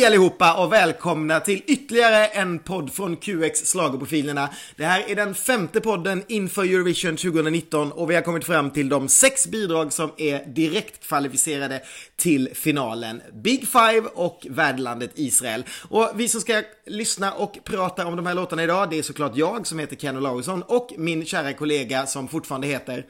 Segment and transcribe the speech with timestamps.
[0.00, 4.48] Hej allihopa och välkomna till ytterligare en podd från QX Slagerprofilerna.
[4.76, 8.88] Det här är den femte podden inför Eurovision 2019 och vi har kommit fram till
[8.88, 11.82] de sex bidrag som är direkt kvalificerade
[12.16, 13.22] till finalen.
[13.32, 15.64] Big Five och värdlandet Israel.
[15.88, 19.36] Och vi som ska lyssna och prata om de här låtarna idag, det är såklart
[19.36, 23.06] jag som heter Ken Olausson och min kära kollega som fortfarande heter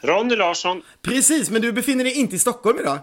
[0.00, 0.82] Ronny Larsson.
[1.02, 2.98] Precis, men du befinner dig inte i Stockholm idag.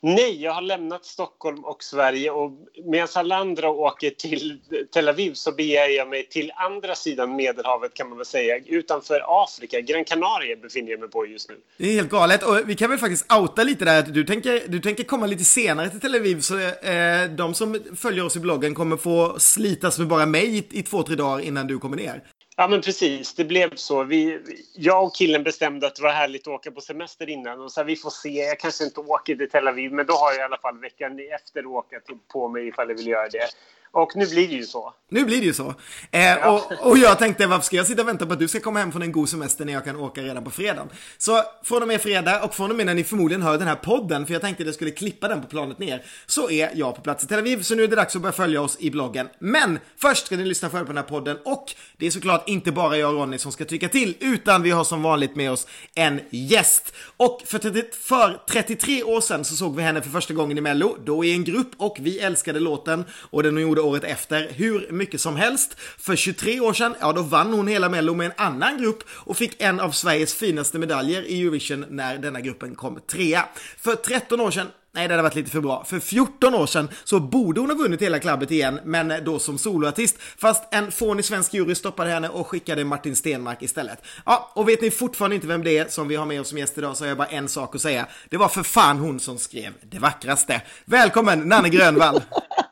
[0.00, 2.52] Nej, jag har lämnat Stockholm och Sverige och
[2.84, 4.60] medan alla andra åker till
[4.92, 8.58] Tel Aviv så beger jag mig till andra sidan Medelhavet kan man väl säga.
[8.66, 11.56] Utanför Afrika, Gran Canaria befinner jag mig på just nu.
[11.76, 14.62] Det är helt galet och vi kan väl faktiskt outa lite där att du tänker,
[14.68, 18.40] du tänker komma lite senare till Tel Aviv så eh, de som följer oss i
[18.40, 21.96] bloggen kommer få slitas med bara mig i, i två, tre dagar innan du kommer
[21.96, 22.22] ner.
[22.56, 23.34] Ja, men precis.
[23.34, 24.04] Det blev så.
[24.04, 24.40] Vi,
[24.74, 27.60] jag och killen bestämde att det var härligt att åka på semester innan.
[27.60, 28.28] Och så här, vi får se.
[28.28, 31.18] Jag kanske inte åker till Tel Aviv, men då har jag i alla fall veckan
[31.34, 33.48] efter att åka till, på mig ifall jag vill göra det.
[33.92, 34.92] Och nu blir det ju så.
[35.08, 35.74] Nu blir det ju så.
[36.10, 36.50] Eh, ja.
[36.50, 38.78] och, och, jag tänkte, varför ska jag sitta och vänta på att du ska komma
[38.78, 40.88] hem från en god semester när jag kan åka redan på fredagen?
[41.18, 43.76] Så från och med fredag och från och med när ni förmodligen hör den här
[43.76, 46.94] podden, för jag tänkte att jag skulle klippa den på planet ner, så är jag
[46.94, 47.62] på plats i Tel Aviv.
[47.62, 49.28] Så nu är det dags att börja följa oss i bloggen.
[49.38, 52.72] Men först ska ni lyssna för på den här podden och det är såklart inte
[52.72, 55.66] bara jag och Ronny som ska tycka till, utan vi har som vanligt med oss
[55.94, 56.92] en gäst.
[57.16, 60.60] Och för, 30, för 33 år sedan så såg vi henne för första gången i
[60.60, 64.48] Mello, då i en grupp och vi älskade låten och den hon gjorde året efter
[64.50, 65.76] hur mycket som helst.
[65.98, 69.36] För 23 år sedan, ja då vann hon hela Mello med en annan grupp och
[69.36, 73.48] fick en av Sveriges finaste medaljer i Eurovision när denna gruppen kom trea.
[73.78, 74.66] För 13 år sedan
[74.96, 75.84] Nej, det hade varit lite för bra.
[75.84, 79.38] För 14 år sedan så borde hon ha vunnit hela klabbet igen, men eh, då
[79.38, 80.16] som soloartist.
[80.38, 84.02] Fast en fånig svensk jury stoppade henne och skickade Martin Stenmark istället.
[84.26, 86.58] Ja, och vet ni fortfarande inte vem det är som vi har med oss som
[86.58, 88.06] gäst idag så har jag bara en sak att säga.
[88.28, 90.62] Det var för fan hon som skrev det vackraste.
[90.84, 92.22] Välkommen Nanne Grönvall!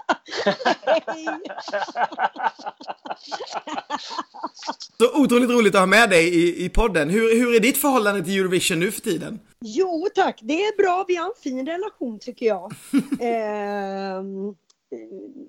[4.99, 7.11] Så otroligt roligt att ha med dig i, i podden.
[7.11, 9.41] Hur, hur är ditt förhållande till Eurovision nu för tiden?
[9.61, 11.05] Jo tack, det är bra.
[11.09, 12.73] Vi har en fin relation tycker jag.
[13.21, 14.23] eh,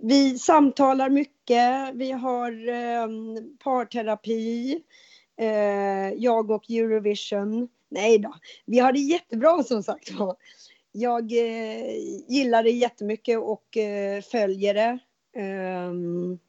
[0.01, 1.95] vi samtalar mycket.
[1.95, 3.07] Vi har eh,
[3.63, 4.79] parterapi.
[5.38, 7.67] Eh, jag och Eurovision.
[7.89, 8.35] Nej då,
[8.66, 10.09] vi har det jättebra som sagt
[10.97, 11.95] jag eh,
[12.28, 15.00] gillar det jättemycket och eh, följer det.
[15.39, 16.39] Ehm,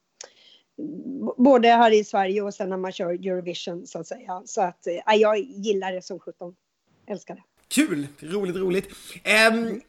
[1.37, 4.43] både här i Sverige och sen när man kör Eurovision så att säga.
[4.45, 6.55] Så att eh, jag gillar det som sjutton.
[7.07, 7.43] Älskar det.
[7.69, 8.07] Kul!
[8.21, 8.89] Roligt, roligt.
[9.53, 9.81] Um,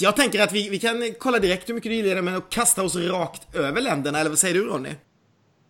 [0.00, 2.50] jag tänker att vi, vi kan kolla direkt hur mycket du gillar det, men att
[2.50, 4.90] kasta oss rakt över länderna, eller vad säger du Ronny?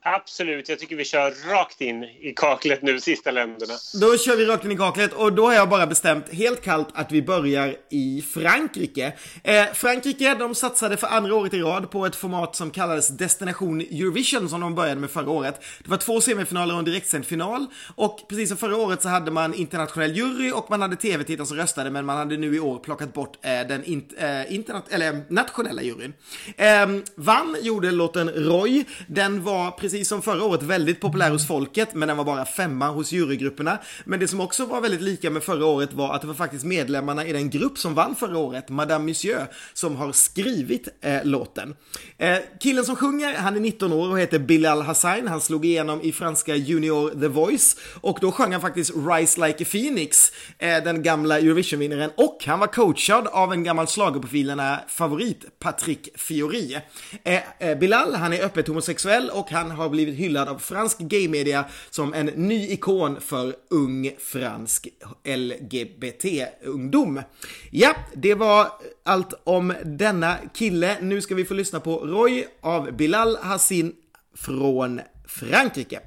[0.03, 3.75] Absolut, jag tycker vi kör rakt in i kaklet nu, sista länderna.
[4.01, 6.89] Då kör vi rakt in i kaklet och då har jag bara bestämt helt kallt
[6.95, 9.13] att vi börjar i Frankrike.
[9.45, 13.81] Eh, Frankrike, de satsade för andra året i rad på ett format som kallades Destination
[13.81, 15.61] Eurovision som de började med förra året.
[15.85, 17.67] Det var två semifinaler och en direktsänd final
[17.97, 21.57] och precis som förra året så hade man internationell jury och man hade tv-tittare som
[21.57, 25.21] röstade men man hade nu i år plockat bort eh, den in, eh, interna eller
[25.29, 26.13] nationella juryn.
[26.57, 31.95] Eh, vann gjorde låten Roy, den var precis som förra året väldigt populär hos folket,
[31.95, 33.79] men den var bara femma hos jurygrupperna.
[34.05, 36.65] Men det som också var väldigt lika med förra året var att det var faktiskt
[36.65, 41.75] medlemmarna i den grupp som vann förra året, Madame Monsieur, som har skrivit eh, låten.
[42.19, 45.29] Eh, killen som sjunger, han är 19 år och heter Bilal Hassain.
[45.29, 49.65] Han slog igenom i franska Junior The Voice och då sjöng han faktiskt Rise Like
[49.65, 55.59] a Phoenix, eh, den gamla Eurovision-vinnaren, och han var coachad av en gammal schlagerprofilerna favorit,
[55.59, 56.79] Patrick Fiori.
[57.25, 61.65] Eh, eh, Bilal, han är öppet homosexuell och han har blivit hyllad av fransk gaymedia
[61.91, 64.89] som en ny ikon för ung fransk
[65.25, 67.23] LGBT-ungdom.
[67.71, 68.69] Ja, det var
[69.05, 70.97] allt om denna kille.
[71.01, 73.93] Nu ska vi få lyssna på Roy av Bilal Hassin
[74.37, 76.01] från Frankrike.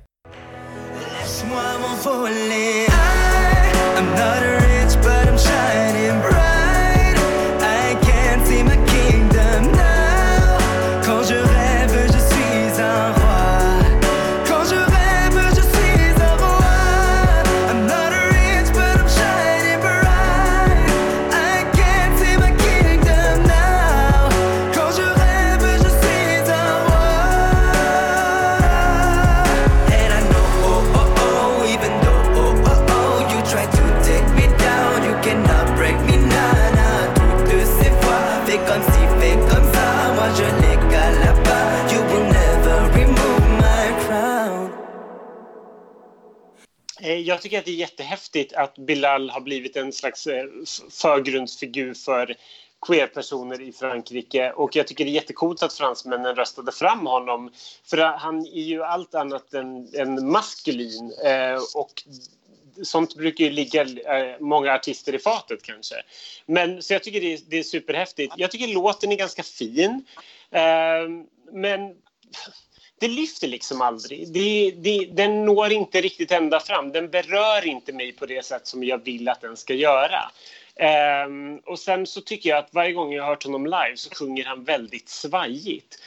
[3.97, 4.60] I'm not rich
[47.01, 50.45] Eh, jag tycker att det är jättehäftigt att Bilal har blivit en slags eh,
[50.89, 52.35] förgrundsfigur för
[52.87, 57.51] queerpersoner i Frankrike och jag tycker det är jättekult att fransmännen röstade fram honom
[57.83, 62.03] för han är ju allt annat än, än maskulin eh, och
[62.83, 63.85] sånt brukar ju ligga
[64.39, 65.95] många artister i fatet kanske.
[66.45, 68.33] Men så jag tycker det är, det är superhäftigt.
[68.37, 70.05] Jag tycker låten är ganska fin.
[71.51, 71.95] Men
[73.01, 74.27] det lyfter liksom aldrig.
[74.33, 76.91] Det, det, den når inte riktigt ända fram.
[76.91, 80.31] Den berör inte mig på det sätt som jag vill att den ska göra.
[81.25, 84.15] Um, och sen så tycker jag att varje gång jag har hört honom live så
[84.15, 85.97] sjunger han väldigt svajigt.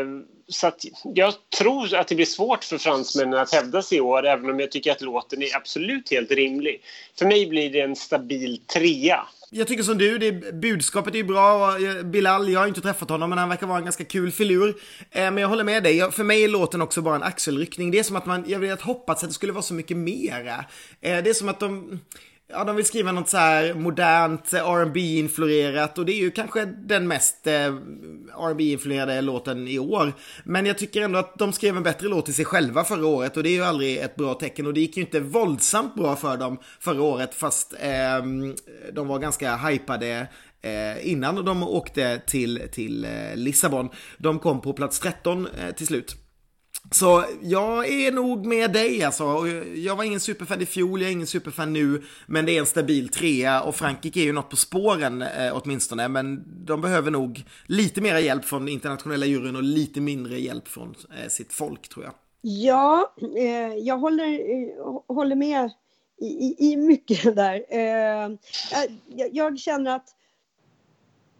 [0.00, 0.84] Um, så att
[1.14, 4.60] jag tror att det blir svårt för fransmännen att hävda sig i år även om
[4.60, 6.82] jag tycker att låten är absolut helt rimlig.
[7.18, 9.26] För mig blir det en stabil trea.
[9.50, 11.74] Jag tycker som du, det, budskapet är ju bra.
[11.74, 14.32] och eh, Bilal, jag har inte träffat honom men han verkar vara en ganska kul
[14.32, 14.68] filur.
[15.10, 17.90] Eh, men jag håller med dig, för mig är låten också bara en axelryckning.
[17.90, 20.64] Det är som att man, jag hade hoppats att det skulle vara så mycket mera.
[21.00, 22.00] Eh, det är som att de
[22.48, 26.30] Ja, de vill skriva något så här modernt, eh, rb influerat och det är ju
[26.30, 27.74] kanske den mest eh,
[28.50, 30.12] rb influerade låten i år.
[30.44, 33.36] Men jag tycker ändå att de skrev en bättre låt till sig själva förra året
[33.36, 36.16] och det är ju aldrig ett bra tecken och det gick ju inte våldsamt bra
[36.16, 38.24] för dem förra året fast eh,
[38.92, 40.28] de var ganska hypade
[40.62, 43.88] eh, innan de åkte till, till eh, Lissabon.
[44.18, 46.25] De kom på plats 13 eh, till slut.
[46.90, 49.24] Så jag är nog med dig alltså.
[49.74, 52.02] Jag var ingen superfan i fjol, jag är ingen superfan nu.
[52.26, 56.08] Men det är en stabil trea och Frankrike är ju något på spåren eh, åtminstone.
[56.08, 60.94] Men de behöver nog lite mer hjälp från internationella juryn och lite mindre hjälp från
[61.18, 62.14] eh, sitt folk tror jag.
[62.40, 65.70] Ja, eh, jag håller, eh, håller med
[66.20, 67.64] i, i, i mycket där.
[67.68, 68.30] Eh,
[69.06, 70.08] jag, jag känner att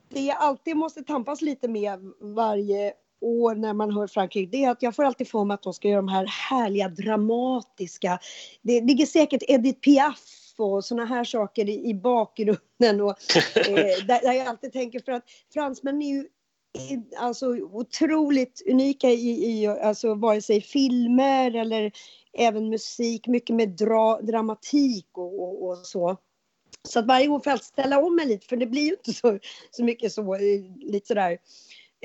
[0.08, 4.82] det alltid måste tampas lite med varje år när man hör Frankrike, det är att
[4.82, 8.18] jag får alltid för mig att de ska göra de här härliga dramatiska.
[8.62, 13.10] Det ligger säkert Edith Piaf och såna här saker i, i bakgrunden och
[13.56, 13.74] eh,
[14.06, 16.28] där, där, jag alltid tänker för att fransmän är ju
[17.16, 21.92] alltså otroligt unika i, i alltså vare sig filmer eller
[22.32, 26.16] även musik, mycket med dra, dramatik och, och, och så.
[26.88, 29.12] Så att varje gång får jag ställa om mig lite för det blir ju inte
[29.12, 29.38] så,
[29.70, 31.38] så mycket så, eh, lite sådär Eh,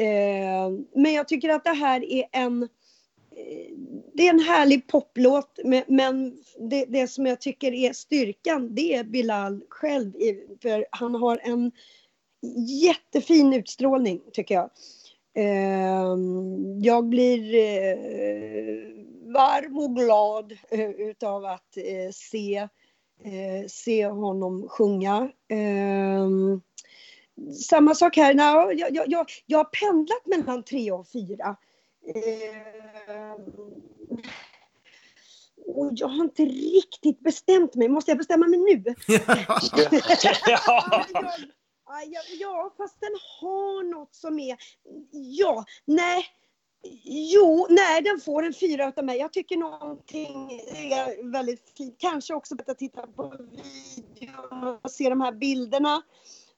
[0.01, 2.68] Eh, men jag tycker att det här är en eh,
[4.13, 6.38] det är en härlig poplåt men
[6.69, 10.13] det, det, som jag tycker är styrkan det är Bilal själv
[10.62, 11.71] för han har en
[12.68, 14.69] jättefin utstrålning tycker jag.
[15.33, 16.18] Eh,
[16.81, 17.42] jag blir
[19.33, 20.54] varm och glad
[20.97, 21.77] utav att
[22.12, 22.68] se,
[23.68, 25.31] se honom sjunga
[27.69, 28.33] samma sak här.
[28.33, 31.56] No, jag, jag, jag, jag har pendlat mellan tre och fyra.
[32.16, 33.36] Eh,
[35.68, 37.89] och jag har inte riktigt bestämt mig.
[37.89, 38.83] Måste jag bestämma mig nu?
[41.88, 44.57] ja, ja, fast den har något som är...
[45.12, 46.25] Ja, nej.
[47.33, 49.18] Jo, nej, den får en fyra av mig.
[49.18, 50.52] Jag tycker någonting
[50.92, 51.95] är väldigt fint.
[52.00, 53.35] Kanske också att titta på
[54.09, 56.02] video och se de här bilderna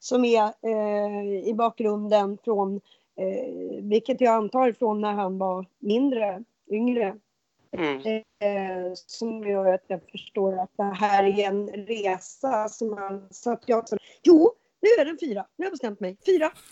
[0.03, 2.81] som är eh, i bakgrunden från,
[3.15, 7.15] eh, vilket jag antar från när han var mindre, yngre.
[7.71, 8.23] Mm.
[8.39, 13.27] Eh, som gör att jag förstår att det här är en resa som han...
[13.31, 15.45] Så att jag så, jo, nu är den fyra.
[15.55, 16.17] Nu har jag bestämt mig.
[16.25, 16.51] Fyra.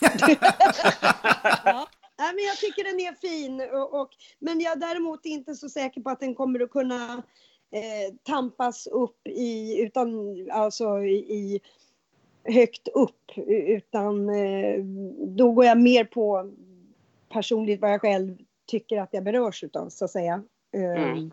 [1.64, 1.88] ja.
[2.18, 3.60] Nej, men jag tycker den är fin.
[3.60, 7.22] Och, och, men jag är däremot inte så säker på att den kommer att kunna
[7.70, 10.10] eh, tampas upp i, utan
[10.50, 11.60] alltså i, i
[12.44, 14.84] högt upp utan eh,
[15.26, 16.52] då går jag mer på
[17.28, 20.42] personligt vad jag själv tycker att jag berörs utav så att säga.
[20.74, 21.30] Eh, mm.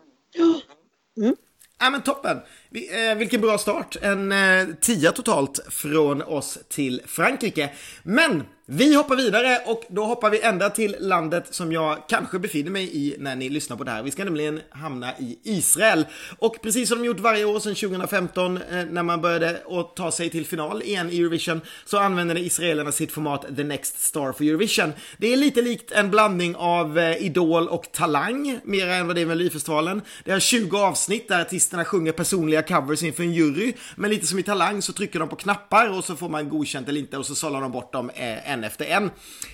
[1.16, 1.36] Mm.
[1.78, 2.36] Ja men toppen!
[2.70, 3.96] Eh, vilken bra start.
[4.02, 7.70] En eh, tia totalt från oss till Frankrike.
[8.02, 12.70] Men vi hoppar vidare och då hoppar vi ända till landet som jag kanske befinner
[12.70, 14.02] mig i när ni lyssnar på det här.
[14.02, 16.06] Vi ska nämligen hamna i Israel.
[16.38, 20.12] Och precis som de gjort varje år sedan 2015 eh, när man började att ta
[20.12, 24.44] sig till final igen i Eurovision så använder israelerna sitt format The Next Star for
[24.44, 24.92] Eurovision.
[25.18, 29.20] Det är lite likt en blandning av eh, Idol och Talang, mer än vad det
[29.20, 30.02] är med Melodifestivalen.
[30.24, 33.72] Det har 20 avsnitt där artisterna sjunger personliga covers inför en jury.
[33.96, 36.88] Men lite som i Talang så trycker de på knappar och så får man godkänt
[36.88, 39.10] eller inte och så sållar de bort dem eh, en en efter en.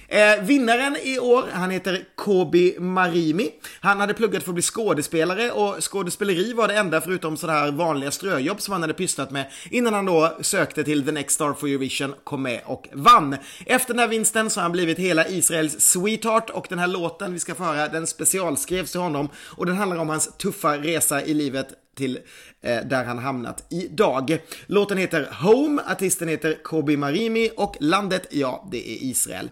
[0.09, 3.51] Eh, vinnaren i år, han heter Kobi Marimi.
[3.81, 7.73] Han hade pluggat för att bli skådespelare och skådespeleri var det enda förutom sådana här
[7.73, 11.53] vanliga ströjobb som han hade pysslat med innan han då sökte till The Next Star
[11.53, 13.37] for Eurovision, kom med och vann.
[13.67, 17.33] Efter den här vinsten så har han blivit hela Israels sweetheart och den här låten
[17.33, 21.23] vi ska få höra den specialskrevs till honom och den handlar om hans tuffa resa
[21.23, 22.19] i livet till
[22.63, 24.39] eh, där han hamnat idag.
[24.67, 29.51] Låten heter Home, artisten heter Kobi Marimi och landet, ja, det är Israel.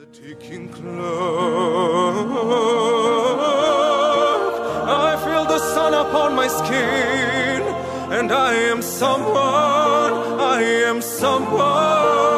[4.86, 7.62] I feel the sun upon my skin
[8.10, 12.34] and I am someone, I am someone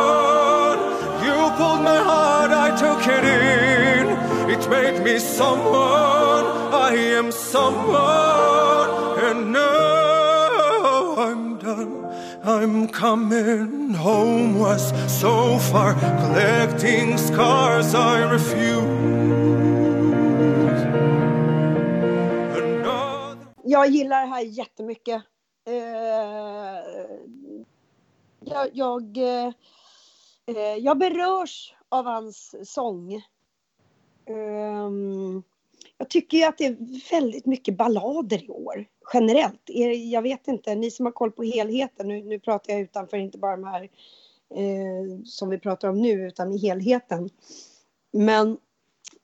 [1.26, 4.06] You pulled my heart, I took it in
[4.50, 8.55] It made me someone, I am someone
[12.88, 19.26] coming home was so far Collecting scars I refuse
[23.68, 25.22] Jag gillar det här jättemycket.
[25.68, 25.74] Uh,
[28.40, 33.22] jag, jag, uh, jag berörs av hans sång.
[34.28, 35.42] Um,
[35.98, 38.84] jag tycker ju att det är väldigt mycket ballader i år,
[39.14, 39.62] generellt.
[40.10, 43.38] Jag vet inte, ni som har koll på helheten, nu, nu pratar jag utanför, inte
[43.38, 43.82] bara de här
[44.54, 47.30] eh, som vi pratar om nu, utan i helheten.
[48.12, 48.56] Men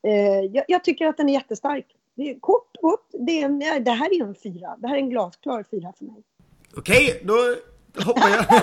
[0.03, 1.87] eh, jag, jag, tycker att den är jättestark.
[2.15, 4.77] Det är kort och gott, det, är en, det här är en fyra.
[4.79, 6.23] Det här är en glasklar fyra för mig.
[6.77, 7.35] Okej, då
[7.99, 8.47] hoppar jag.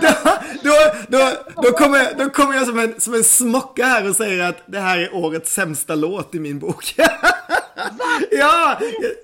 [0.00, 0.14] då,
[0.62, 0.74] då,
[1.08, 1.32] då,
[1.62, 4.62] då, kommer jag, då kommer jag som en, som en smocka här och säger att
[4.66, 6.94] det här är årets sämsta låt i min bok.
[8.30, 8.80] ja,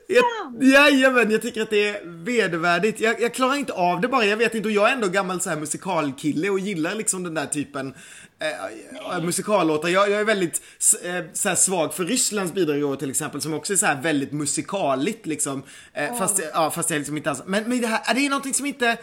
[0.06, 0.24] jag,
[0.60, 3.00] jajamän, jag tycker att det är vedervärdigt.
[3.00, 5.40] Jag, jag, klarar inte av det bara, jag vet inte, och jag är ändå gammal
[5.40, 7.94] så här musikalkille och gillar liksom den där typen
[8.40, 9.88] eh, musikallåtar.
[9.88, 10.62] Jag, jag, är väldigt
[11.02, 14.02] eh, så svag för Rysslands bidrag i år till exempel, som också är så här
[14.02, 15.62] väldigt musikaligt liksom.
[15.92, 16.18] Eh, oh.
[16.18, 18.66] fast, ja, fast jag liksom inte alls, men, men det här, det är någonting som
[18.66, 18.98] inte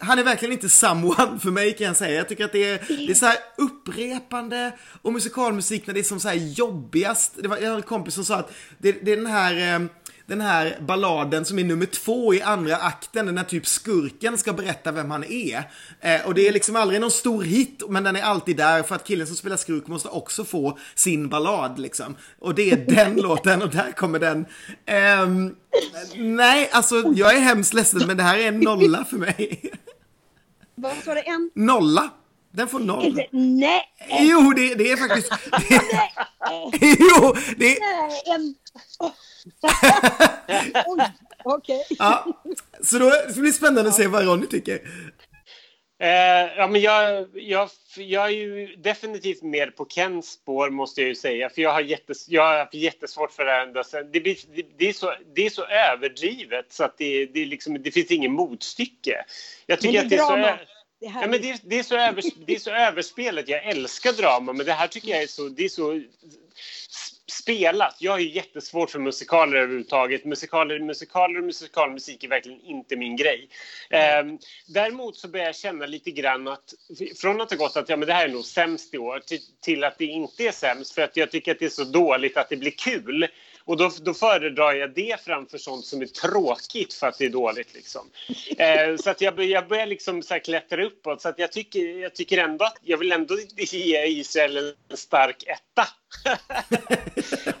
[0.00, 2.14] han är verkligen inte someone för mig kan jag säga.
[2.14, 4.72] Jag tycker att det är, det är så upprepande
[5.02, 7.32] och musikalmusik när det är som så här jobbigast.
[7.36, 9.86] Det var, jag har en kompis som sa att det, det är den här eh,
[10.28, 14.92] den här balladen som är nummer två i andra akten, när typ skurken ska berätta
[14.92, 15.70] vem han är.
[16.00, 18.94] Eh, och det är liksom aldrig någon stor hit, men den är alltid där för
[18.94, 22.16] att killen som spelar skurk måste också få sin ballad liksom.
[22.38, 24.46] Och det är den låten och där kommer den.
[24.86, 25.28] Eh,
[26.16, 29.72] nej, alltså jag är hemskt ledsen, men det här är en nolla för mig.
[30.74, 31.20] Vad sa du?
[31.20, 31.50] En?
[31.54, 32.10] Nolla.
[32.58, 33.14] Den får noll.
[33.14, 33.82] Det, nej.
[34.20, 35.30] Jo, det, det är faktiskt...
[35.68, 35.80] Det,
[36.98, 37.80] jo, det är...
[37.80, 38.54] Nej, en...
[38.98, 39.10] Oh.
[40.86, 41.12] Oj,
[41.44, 41.84] okej.
[41.84, 41.96] Okay.
[41.98, 42.26] Ja,
[42.82, 44.80] så då det blir spännande att se vad Ronny tycker.
[46.00, 51.08] Eh, ja, men jag, jag, jag är ju definitivt mer på Kens spår, måste jag
[51.08, 51.50] ju säga.
[51.50, 54.12] För jag har, jättes, jag har haft jättesvårt för det här.
[54.12, 57.82] Det, blir, det, det, är så, det är så överdrivet så att det, det, liksom,
[57.82, 59.24] det finns ingen motstycke.
[59.66, 60.58] Jag tycker att det är så...
[61.00, 63.48] Det, ja, men det, det, är så över, det är så överspelat.
[63.48, 65.48] Jag älskar drama, men det här tycker jag är så...
[65.48, 66.00] Det är så
[67.30, 67.96] spelat.
[67.98, 70.24] Jag har ju jättesvårt för musikaler överhuvudtaget.
[70.24, 73.48] Musikaler, musikaler och musikalmusik är verkligen inte min grej.
[73.90, 74.24] Eh,
[74.66, 76.74] däremot så börjar jag känna lite grann att
[77.16, 79.40] från att ha gått att ja, men det här är nog sämst i år till,
[79.60, 82.36] till att det inte är sämst för att jag tycker att det är så dåligt
[82.36, 83.28] att det blir kul.
[83.68, 87.30] Och då, då föredrar jag det framför sånt som är tråkigt för att det är
[87.30, 87.74] dåligt.
[87.74, 88.10] Liksom.
[88.56, 91.22] Eh, så att jag, jag börjar liksom så här klättra uppåt.
[91.22, 95.44] Så att jag, tycker, jag tycker ändå att jag vill ändå ge Israel en stark
[95.46, 95.88] etta.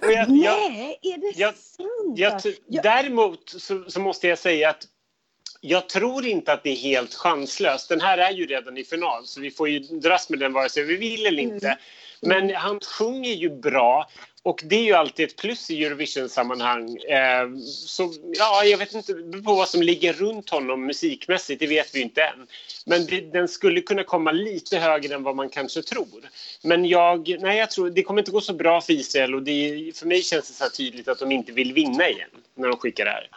[0.00, 2.18] jag, Nej, är det jag, sant?
[2.18, 4.86] Jag, jag, däremot så, så måste jag säga att
[5.60, 7.88] jag tror inte att det är helt chanslöst.
[7.88, 10.68] Den här är ju redan i final, så vi får ju dras med den vare
[10.68, 11.66] sig vi vill eller inte.
[11.66, 11.78] Mm.
[12.20, 14.08] Men han sjunger ju bra
[14.42, 16.96] och det är ju alltid ett plus i Eurovision-sammanhang.
[16.96, 19.14] Eh, så ja, jag vet inte
[19.44, 22.46] på vad som ligger runt honom musikmässigt, det vet vi inte än.
[22.86, 26.30] Men det, den skulle kunna komma lite högre än vad man kanske tror.
[26.62, 29.92] Men jag, nej, jag tror det kommer inte gå så bra för Israel och det,
[29.94, 33.04] för mig känns det så tydligt att de inte vill vinna igen när de skickar
[33.04, 33.30] det här.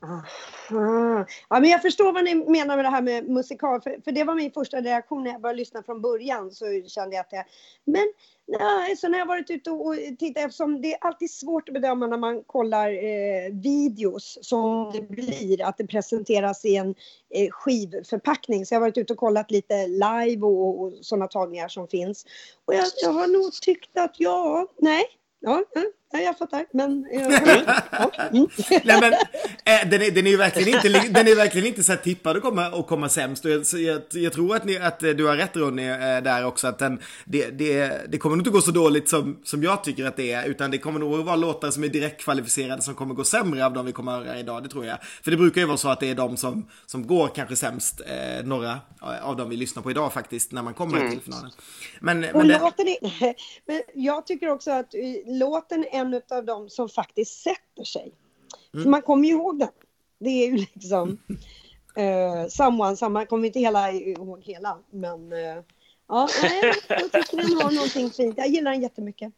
[0.00, 1.26] Ah, ah.
[1.48, 4.24] Ja, men jag förstår vad ni menar med det här med musikal, för, för det
[4.24, 7.44] var min första reaktion när jag började lyssna från början så kände jag att det,
[7.84, 8.12] men
[8.46, 12.06] nej, så när jag varit ute och tittat, eftersom det är alltid svårt att bedöma
[12.06, 16.94] när man kollar eh, videos som det blir, att det presenteras i en
[17.34, 18.66] eh, skivförpackning.
[18.66, 22.26] Så jag har varit ute och kollat lite live och, och sådana tagningar som finns.
[22.64, 25.04] Och jag, jag har nog tyckt att ja, nej,
[25.40, 25.64] ja,
[26.12, 26.66] Ja, jag fattar.
[26.72, 27.06] Men...
[27.90, 28.10] Ja.
[28.32, 28.46] Mm.
[28.84, 31.92] Nej, men äh, den, är, den är ju verkligen inte, den är verkligen inte så
[31.92, 33.44] här tippad att komma, att komma sämst.
[33.44, 36.66] Och jag, jag, jag tror att, ni, att du har rätt Ronny äh, där också.
[36.68, 40.04] Att den, det, det, det kommer nog inte gå så dåligt som, som jag tycker
[40.04, 40.44] att det är.
[40.44, 43.72] Utan det kommer nog vara låtar som är direkt kvalificerade som kommer gå sämre av
[43.72, 44.62] de vi kommer att höra idag.
[44.62, 44.98] Det tror jag.
[45.22, 48.00] För det brukar ju vara så att det är de som, som går kanske sämst.
[48.06, 48.80] Eh, några
[49.22, 50.52] av dem vi lyssnar på idag faktiskt.
[50.52, 51.10] När man kommer mm.
[51.10, 51.50] till finalen.
[52.00, 52.54] Men, men, det...
[52.54, 53.34] är,
[53.66, 54.94] men jag tycker också att
[55.26, 58.12] låten en av dem som faktiskt sätter sig.
[58.74, 58.90] Mm.
[58.90, 59.68] man kommer ju ihåg den.
[60.18, 61.08] Det är ju liksom
[61.98, 65.62] uh, someone, someone, jag kommer inte hela ihåg hela, men uh,
[66.08, 68.38] ja, nej, jag tycker den har någonting fint.
[68.38, 69.32] Jag gillar den jättemycket.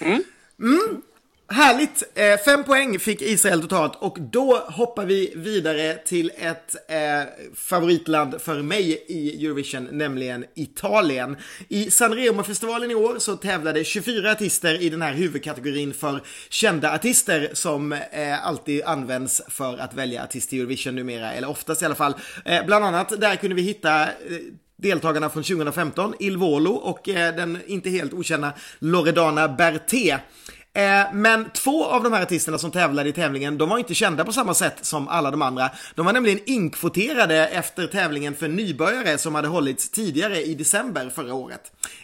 [0.00, 0.22] Mm.
[0.58, 1.02] Mm.
[1.48, 2.02] Härligt!
[2.14, 6.98] Eh, fem poäng fick Israel totalt och då hoppar vi vidare till ett eh,
[7.54, 11.36] favoritland för mig i Eurovision, nämligen Italien.
[11.68, 17.50] I Sanremo-festivalen i år så tävlade 24 artister i den här huvudkategorin för kända artister
[17.52, 21.94] som eh, alltid används för att välja artist i Eurovision numera, eller oftast i alla
[21.94, 22.14] fall.
[22.44, 24.08] Eh, bland annat där kunde vi hitta eh,
[24.76, 30.18] deltagarna från 2015, Il Volo och eh, den inte helt okända Loredana Berté.
[30.76, 34.24] Eh, men två av de här artisterna som tävlade i tävlingen, de var inte kända
[34.24, 35.70] på samma sätt som alla de andra.
[35.94, 41.34] De var nämligen inkvoterade efter tävlingen för nybörjare som hade hållits tidigare i december förra
[41.34, 41.60] året.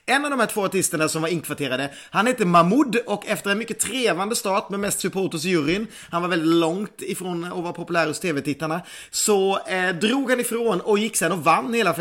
[0.07, 3.59] En av de här två artisterna som var inkvoterade, han hette Mahmoud och efter en
[3.59, 7.73] mycket trevande start med mest supporters i juryn, han var väldigt långt ifrån att vara
[7.73, 11.95] populär hos tv-tittarna, så eh, drog han ifrån och gick sen och vann hela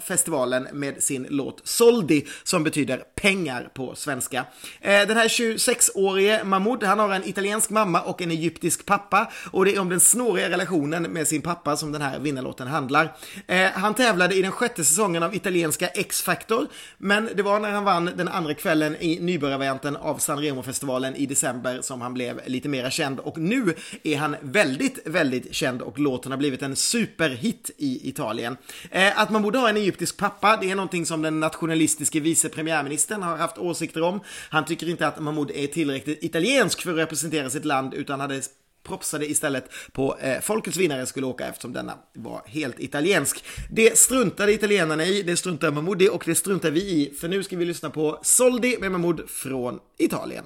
[0.00, 4.44] festivalen med sin låt Soldi, som betyder pengar på svenska.
[4.80, 8.86] Eh, den här 26 år årige Mahmoud, han har en italiensk mamma och en egyptisk
[8.86, 12.66] pappa och det är om den snåriga relationen med sin pappa som den här vinnarlåten
[12.66, 13.16] handlar.
[13.46, 16.66] Eh, han tävlade i den sjätte säsongen av italienska X-Factor,
[16.98, 21.26] men det var när han vann den andra kvällen i nybörjarvarianten av San Remo-festivalen i
[21.26, 25.98] december som han blev lite mera känd och nu är han väldigt, väldigt känd och
[25.98, 28.56] låten har blivit en superhit i Italien.
[28.90, 33.22] Eh, att Mahmoud har en egyptisk pappa, det är någonting som den nationalistiske vice premiärministern
[33.22, 34.20] har haft åsikter om.
[34.50, 38.20] Han tycker inte att Mahmoud är tillräckligt tillräckligt italiensk för att representera sitt land utan
[38.20, 38.42] hade
[38.82, 43.44] propsade istället på eh, folkets vinnare skulle åka eftersom denna var helt italiensk.
[43.70, 47.14] Det struntade italienarna i, det struntade Mahmoudi och det struntar vi i.
[47.20, 50.44] För nu ska vi lyssna på Soldi med Mahmoud från Italien.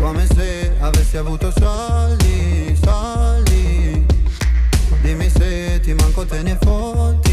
[0.00, 4.04] Come se avessi avuto soldi, soldi
[5.02, 7.31] Dimmi se ti manco te ne fotti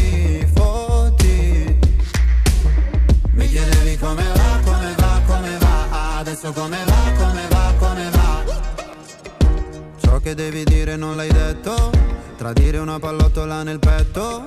[4.00, 6.18] come va, come va, come va?
[6.18, 8.44] Adesso come va, come va, come va?
[10.00, 11.90] Ciò che devi dire non l'hai detto.
[12.36, 14.42] Tradire una pallottola nel petto.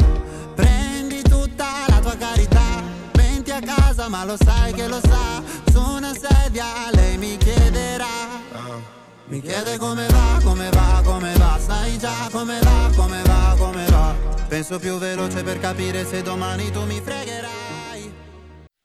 [0.56, 2.82] Prendi tutta la tua carità.
[3.14, 5.42] Venti a casa ma lo sai che lo sa.
[5.72, 8.42] Su una sedia lei mi chiederà.
[9.26, 11.60] Mi chiede come va, come va, come va.
[11.60, 14.16] Sai già come va, come va, come va.
[14.48, 17.83] Penso più veloce per capire se domani tu mi fregherai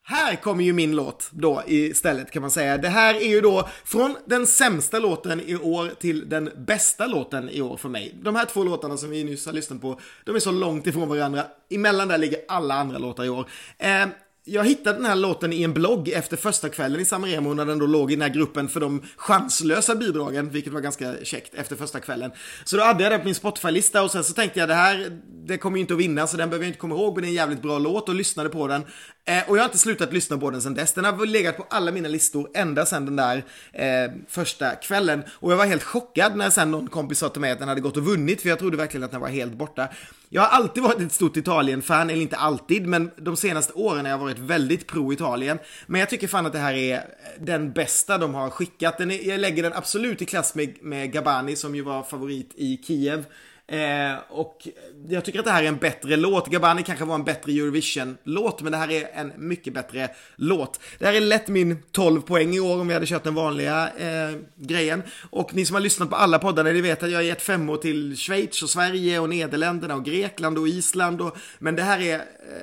[0.09, 2.77] här kommer ju min låt då istället kan man säga.
[2.77, 7.49] Det här är ju då från den sämsta låten i år till den bästa låten
[7.49, 8.15] i år för mig.
[8.23, 11.09] De här två låtarna som vi nyss har lyssnat på, de är så långt ifrån
[11.09, 11.45] varandra.
[11.69, 13.49] Emellan där ligger alla andra låtar i år.
[13.77, 14.07] Eh,
[14.51, 17.79] jag hittade den här låten i en blogg efter första kvällen i Samaremo när den
[17.79, 21.75] då låg i den här gruppen för de chanslösa bidragen, vilket var ganska käckt efter
[21.75, 22.31] första kvällen.
[22.65, 25.19] Så då hade jag den på min Spotify-lista och sen så tänkte jag det här,
[25.45, 27.27] det kommer ju inte att vinna så den behöver jag inte komma ihåg men det
[27.27, 28.83] är en jävligt bra låt och lyssnade på den.
[29.29, 30.93] Eh, och jag har inte slutat lyssna på den sen dess.
[30.93, 35.23] Den har legat på alla mina listor ända sedan den där eh, första kvällen.
[35.31, 37.81] Och jag var helt chockad när sen någon kompis sa till mig att den hade
[37.81, 39.87] gått och vunnit för jag trodde verkligen att den var helt borta.
[40.29, 44.11] Jag har alltid varit ett stort Italien-fan, eller inte alltid, men de senaste åren har
[44.11, 45.59] jag varit väldigt pro-Italien.
[45.87, 47.03] Men jag tycker fan att det här är
[47.39, 48.97] den bästa de har skickat.
[48.97, 52.51] Den är, jag lägger den absolut i klass med, med Gabani som ju var favorit
[52.55, 53.25] i Kiev.
[53.69, 54.67] Eh, och
[55.09, 56.47] jag tycker att det här är en bättre låt.
[56.47, 60.79] Gabani kanske var en bättre Eurovision-låt, men det här är en mycket bättre låt.
[60.99, 63.89] Det här är lätt min 12 poäng i år om vi hade kört den vanliga
[63.97, 65.03] eh, grejen.
[65.29, 67.77] Och ni som har lyssnat på alla poddarna, ni vet att jag har gett femmor
[67.77, 71.21] till Schweiz och Sverige och Nederländerna och Grekland och Island.
[71.21, 72.21] Och, men det här är eh,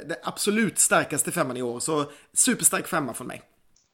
[0.08, 3.42] det absolut starkaste femman i år, så superstark femma från mig.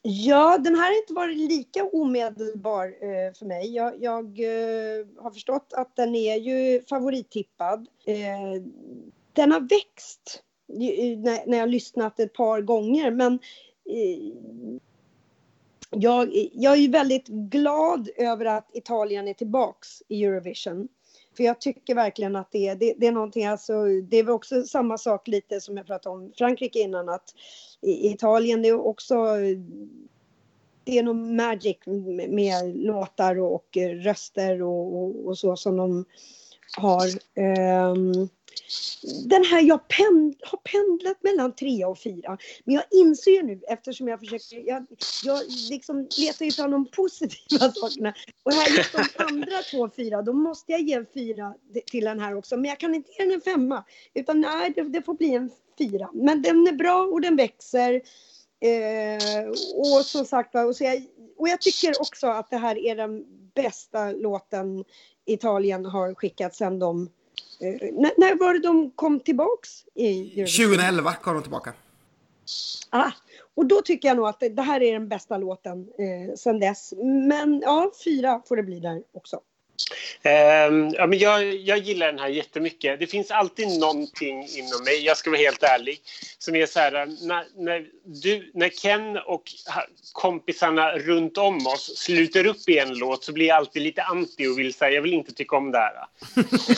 [0.05, 3.75] Ja, den här har inte varit lika omedelbar eh, för mig.
[3.75, 7.89] Jag, jag eh, har förstått att den är ju favorittippad.
[8.07, 8.63] Eh,
[9.33, 13.35] den har växt när, när jag lyssnat ett par gånger, men
[13.91, 14.33] eh,
[15.91, 20.89] jag, jag är ju väldigt glad över att Italien är tillbaks i Eurovision.
[21.37, 24.35] För jag tycker verkligen att det är, det, det är någonting, alltså, det är väl
[24.35, 27.35] också samma sak lite som jag pratade om Frankrike innan, att
[27.81, 29.15] i Italien det är också
[30.85, 35.77] det är nog magic med, med låtar och, och röster och, och, och, så som
[35.77, 36.05] de
[36.79, 37.07] har.
[37.91, 38.29] Um,
[39.25, 42.39] den här, jag pend, har pendlat mellan tre och fyra.
[42.65, 44.87] Men jag inser ju nu eftersom jag försöker, jag,
[45.25, 48.15] jag liksom letar ju fram de positiva sakerna.
[48.43, 51.55] Och här just de andra två fyra, då måste jag ge en fyra
[51.91, 52.57] till den här också.
[52.57, 53.85] Men jag kan inte ge den en femma.
[54.15, 56.11] Utan nej, det, det får bli en fyra.
[56.15, 58.03] Men den är bra och den växer.
[58.61, 61.07] Eh, och som sagt och, så jag,
[61.39, 64.85] och jag tycker också att det här är den bästa låten
[65.27, 67.11] Italien har skickat sedan de...
[67.63, 69.71] När, när, var det de kom tillbaks?
[69.95, 70.67] I Eurovision?
[70.67, 71.73] 2011 kom de tillbaka.
[72.91, 73.11] Ah,
[73.55, 76.93] och då tycker jag nog att det, här är den bästa låten eh, sedan dess.
[77.29, 79.41] Men ja, fyra får det bli där också.
[80.69, 83.01] Um, ja, men jag, jag gillar den här jättemycket.
[83.01, 86.01] Det finns alltid någonting inom mig, jag ska vara helt ärlig,
[86.39, 86.93] som är så här
[87.27, 89.43] när, när, du, när Ken och
[90.13, 94.47] kompisarna runt om oss sluter upp i en låt så blir jag alltid lite anti
[94.47, 95.95] och vill säga jag vill inte tycka om det här.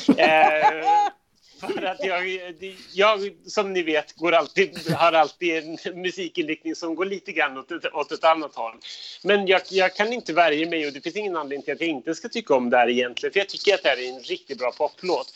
[0.09, 1.09] uh,
[1.69, 2.55] För att jag,
[2.93, 7.71] jag, som ni vet, går alltid, har alltid en musikinriktning som går lite grann åt
[7.71, 8.75] ett, åt ett annat håll.
[9.23, 11.91] Men jag, jag, kan inte värja mig och det finns ingen anledning till att jag
[11.91, 13.33] inte ska tycka om det här egentligen.
[13.33, 15.35] För jag tycker att det här är en riktigt bra poplåt.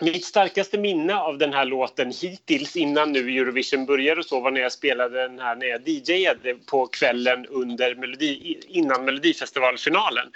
[0.00, 4.50] Mitt starkaste minne av den här låten hittills innan nu Eurovision började och så var
[4.50, 10.26] när jag spelade den här när jag DJade på kvällen under melodi, innan Melodifestivalfinalen.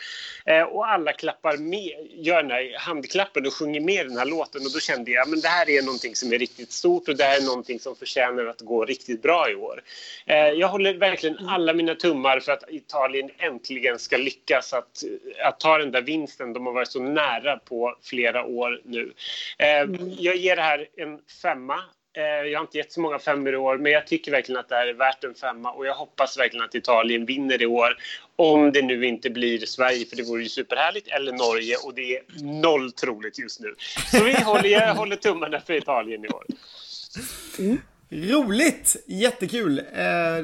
[0.47, 4.61] Eh, och alla klappar med, gör den här handklappen och sjunger med den här låten
[4.61, 7.25] och då kände jag att det här är någonting som är riktigt stort och det
[7.25, 9.83] här är någonting som förtjänar att gå riktigt bra i år.
[10.27, 15.05] Eh, jag håller verkligen alla mina tummar för att Italien äntligen ska lyckas att,
[15.45, 16.53] att ta den där vinsten.
[16.53, 19.13] De har varit så nära på flera år nu.
[19.59, 20.15] Eh, mm.
[20.19, 21.79] Jag ger det här en femma.
[22.17, 24.69] Eh, jag har inte gett så många femmor i år, men jag tycker verkligen att
[24.69, 27.97] det här är värt en femma och jag hoppas verkligen att Italien vinner i år.
[28.37, 32.17] Om det nu inte blir Sverige, för det vore ju superhärligt, eller Norge och det
[32.17, 32.23] är
[32.63, 33.75] noll troligt just nu.
[34.11, 36.45] Så vi håller, jag håller tummarna för Italien i år.
[37.59, 37.79] Mm.
[38.11, 38.97] Roligt!
[39.07, 39.79] Jättekul!
[39.79, 39.85] Eh,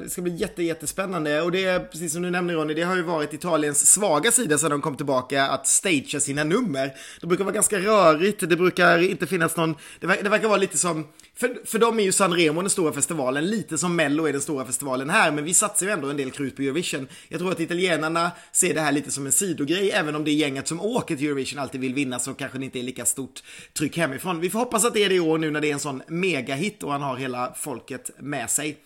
[0.02, 1.42] det ska bli jätte, jättespännande.
[1.42, 4.58] Och det är precis som du nämner Ronny, det har ju varit Italiens svaga sida
[4.58, 6.92] sedan de kom tillbaka att stagea sina nummer.
[7.20, 11.06] Det brukar vara ganska rörigt, det brukar inte finnas någon, det verkar vara lite som,
[11.36, 14.40] för, för dem är ju San Remo den stora festivalen, lite som Mello är den
[14.40, 17.08] stora festivalen här, men vi satsar ju ändå en del krut på Eurovision.
[17.28, 20.68] Jag tror att italienarna ser det här lite som en sidogrej, även om det gänget
[20.68, 23.42] som åker till Eurovision alltid vill vinna så kanske det inte är lika stort
[23.72, 24.40] tryck hemifrån.
[24.40, 26.02] Vi får hoppas att det är det i år nu när det är en sån
[26.08, 28.78] megahit och han har hela folket med sig.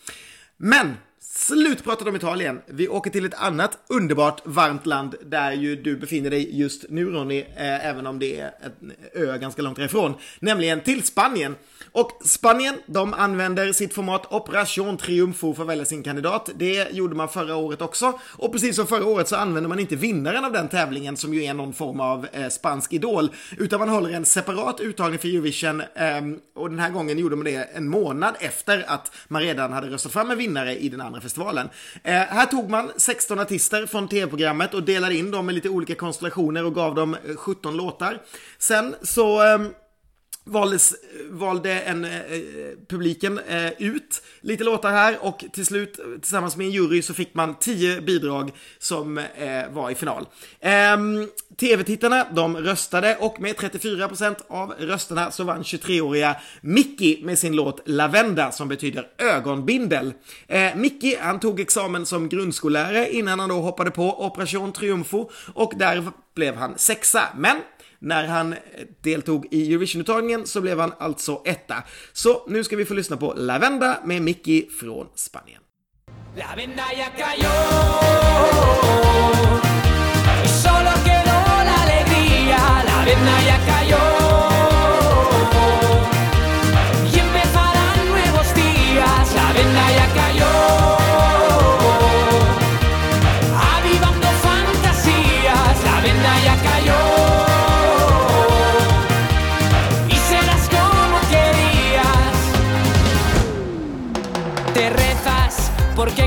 [0.56, 0.94] Men
[1.38, 2.60] Slutpratat om Italien.
[2.66, 7.04] Vi åker till ett annat underbart varmt land där ju du befinner dig just nu
[7.04, 10.14] Ronny, eh, även om det är en ö ganska långt härifrån.
[10.40, 11.56] Nämligen till Spanien.
[11.92, 16.50] Och Spanien, de använder sitt format Operation Triumfo för att välja sin kandidat.
[16.54, 18.18] Det gjorde man förra året också.
[18.22, 21.44] Och precis som förra året så använder man inte vinnaren av den tävlingen som ju
[21.44, 23.30] är någon form av eh, spansk idol.
[23.58, 25.80] Utan man håller en separat uttagning för Eurovision.
[25.80, 26.20] Eh,
[26.54, 30.12] och den här gången gjorde man det en månad efter att man redan hade röstat
[30.12, 31.68] fram en vinnare i den andra Melodifestivalen.
[32.04, 35.94] Eh, här tog man 16 artister från tv-programmet och delade in dem i lite olika
[35.94, 38.18] konstellationer och gav dem eh, 17 låtar.
[38.58, 39.58] Sen så eh,
[40.48, 40.94] valdes,
[41.30, 42.10] valde en, eh,
[42.88, 47.34] publiken eh, ut lite låtar här och till slut tillsammans med en jury så fick
[47.34, 50.26] man 10 bidrag som eh, var i final.
[50.60, 51.28] Ehm,
[51.60, 57.88] TV-tittarna de röstade och med 34% av rösterna så vann 23-åriga Mickey med sin låt
[57.88, 60.12] Lavenda som betyder ögonbindel.
[60.46, 65.72] Eh, Mickey han tog examen som grundskollärare innan han då hoppade på Operation Triumfo och
[65.76, 67.22] där blev han sexa.
[67.36, 67.56] Men
[67.98, 68.58] när han eh,
[69.00, 71.82] deltog i Eurovision-uttagningen så blev han alltså etta.
[72.12, 75.60] Så nu ska vi få lyssna på Lavenda med Mickey från Spanien.
[76.36, 77.50] Lavenda ya cayó
[80.44, 82.58] y solo quedó la alegría.
[82.84, 84.07] Lavenda ya cayó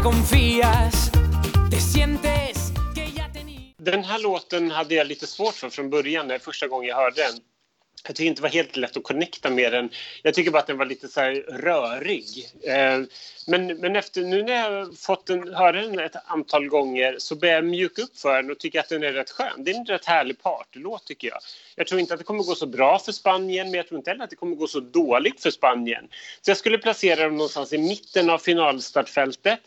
[0.03, 1.11] confías,
[1.69, 3.73] te sientes que ya tenía...
[3.77, 7.21] Den här låten hade jag lite svårt för från början, när första gången jag hörde
[7.21, 7.39] den.
[8.07, 9.89] Jag tycker inte det var helt lätt att connecta med den.
[10.23, 12.49] Jag tycker bara att den var lite så rörig.
[12.63, 13.01] Eh,
[13.47, 17.55] men, men efter, nu när jag fått den, höra den ett antal gånger så börjar
[17.55, 19.63] jag mjuka upp för den och tycker att den är rätt skön.
[19.63, 21.39] Det är en rätt härlig partylåt tycker jag.
[21.75, 24.11] Jag tror inte att det kommer gå så bra för Spanien men jag tror inte
[24.11, 26.07] heller att det kommer gå så dåligt för Spanien.
[26.41, 29.59] Så jag skulle placera dem någonstans i mitten av finalstartfältet.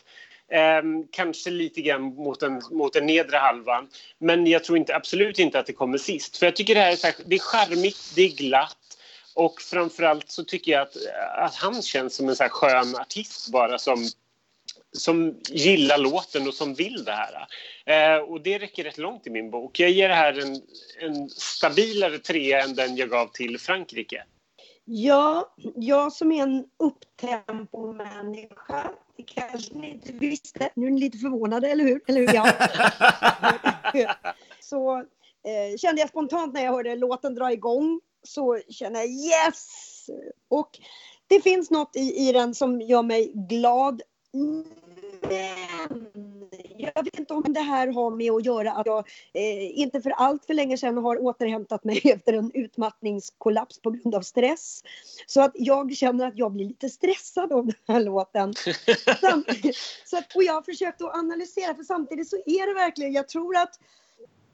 [0.51, 0.81] Eh,
[1.11, 3.87] kanske lite grann mot den, mot den nedre halvan.
[4.17, 6.37] Men jag tror inte, absolut inte att det kommer sist.
[6.37, 8.77] För jag tycker det här är, så här, det är charmigt, det är glatt.
[9.35, 10.95] Och framförallt så tycker jag att,
[11.37, 14.09] att han känns som en så här skön artist bara som
[14.97, 17.47] som gillar låten och som vill det här.
[17.85, 19.79] Eh, och det räcker rätt långt i min bok.
[19.79, 20.61] Jag ger det här en,
[20.99, 24.23] en stabilare trea än den jag gav till Frankrike.
[24.85, 30.69] Ja, jag som är en upptempo-människa, det kanske ni inte visste.
[30.75, 32.01] Nu är ni lite förvånade, eller hur?
[32.07, 32.33] Eller hur?
[32.33, 32.53] Ja.
[34.59, 40.09] så eh, kände jag spontant när jag hörde låten dra igång, så kände jag yes!
[40.47, 40.79] Och
[41.27, 44.01] det finns något i, i den som gör mig glad.
[45.21, 46.11] Men
[46.77, 48.99] jag vet inte om det här har med att göra att jag
[49.33, 54.15] eh, inte för allt för länge sedan har återhämtat mig efter en utmattningskollaps på grund
[54.15, 54.83] av stress.
[55.27, 58.53] Så att jag känner att jag blir lite stressad av den här låten.
[60.05, 63.27] så att, och jag har försökt att analysera för samtidigt så är det verkligen, jag
[63.27, 63.79] tror att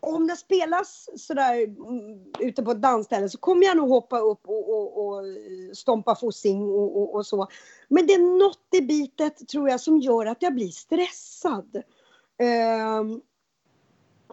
[0.02, 4.48] om det spelas sådär mm, ute på ett dansställe så kommer jag nog hoppa upp
[4.48, 5.24] och, och, och
[5.74, 7.48] stompa fossing och, och, och, så.
[7.88, 11.84] Men det är något i bitet tror jag som gör att jag blir stressad.
[13.00, 13.22] Um,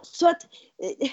[0.01, 0.43] så att
[0.77, 1.11] eh,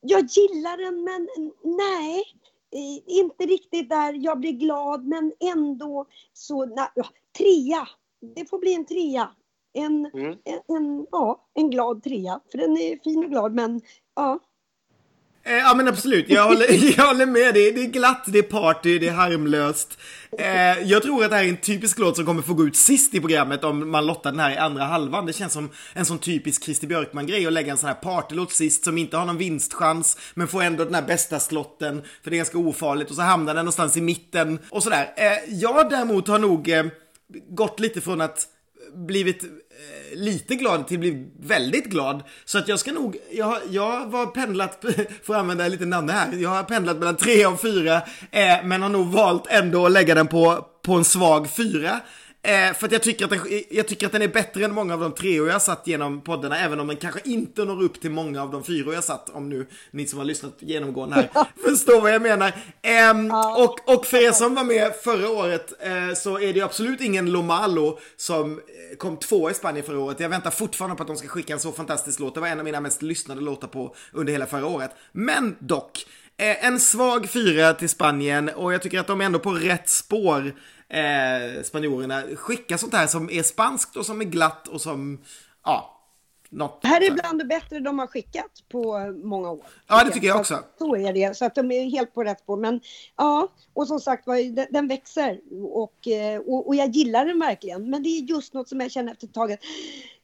[0.00, 1.28] jag gillar den men
[1.62, 2.24] nej,
[2.72, 7.04] eh, inte riktigt där jag blir glad men ändå så, na, ja,
[7.38, 7.88] trea.
[8.34, 9.30] Det får bli en trea
[9.74, 10.26] en, mm.
[10.26, 12.40] en, en, ja, en glad trea.
[12.50, 13.80] För den är fin och glad men
[14.16, 14.38] ja.
[15.48, 16.66] Eh, ja men absolut, jag håller,
[16.98, 17.54] jag håller med.
[17.54, 19.98] Det är, det är glatt, det är party, det är harmlöst.
[20.38, 22.76] Eh, jag tror att det här är en typisk låt som kommer få gå ut
[22.76, 25.26] sist i programmet om man lottar den här i andra halvan.
[25.26, 28.84] Det känns som en sån typisk Christer Björkman-grej att lägga en sån här partylåt sist
[28.84, 32.38] som inte har någon vinstchans men får ändå den här bästa slotten för det är
[32.38, 35.12] ganska ofarligt och så hamnar den någonstans i mitten och sådär.
[35.16, 36.86] Eh, jag däremot har nog eh,
[37.48, 38.46] gått lite från att
[38.94, 42.22] blivit eh, lite glad till bli väldigt glad.
[42.44, 44.84] Så att jag ska nog, jag, jag var pendlat,
[45.22, 47.96] får använda lite namn här, jag har pendlat mellan tre och fyra,
[48.30, 52.00] eh, men har nog valt ändå att lägga den på, på en svag fyra.
[52.48, 54.94] Eh, för att jag tycker att, den, jag tycker att den är bättre än många
[54.94, 58.10] av de tre jag satt genom poddarna, även om den kanske inte når upp till
[58.10, 62.00] många av de fyra jag satt, om nu ni som har lyssnat genomgående här förstår
[62.00, 62.52] vad jag menar.
[62.82, 67.00] Eh, och, och för er som var med förra året eh, så är det absolut
[67.00, 70.20] ingen Lomalo som eh, kom två i Spanien förra året.
[70.20, 72.34] Jag väntar fortfarande på att de ska skicka en så fantastisk låt.
[72.34, 74.90] Det var en av mina mest lyssnade låtar på under hela förra året.
[75.12, 76.06] Men dock,
[76.36, 79.88] eh, en svag fyra till Spanien och jag tycker att de är ändå på rätt
[79.88, 80.52] spår
[80.88, 85.24] eh, spanjorerna skicka sånt här som är spanskt och som är glatt och som,
[85.64, 85.94] ja,
[86.50, 86.82] något.
[86.82, 89.66] Det här är bland det bättre de har skickat på många år.
[89.86, 90.62] Ja, det tycker jag, jag också.
[90.78, 92.56] Så, så är det, så att de är helt på rätt spår.
[92.56, 92.80] Men
[93.16, 95.40] ja, och som sagt den, den växer
[95.72, 97.90] och, eh, och, och, jag gillar den verkligen.
[97.90, 99.56] Men det är just något som jag känner efter ett tag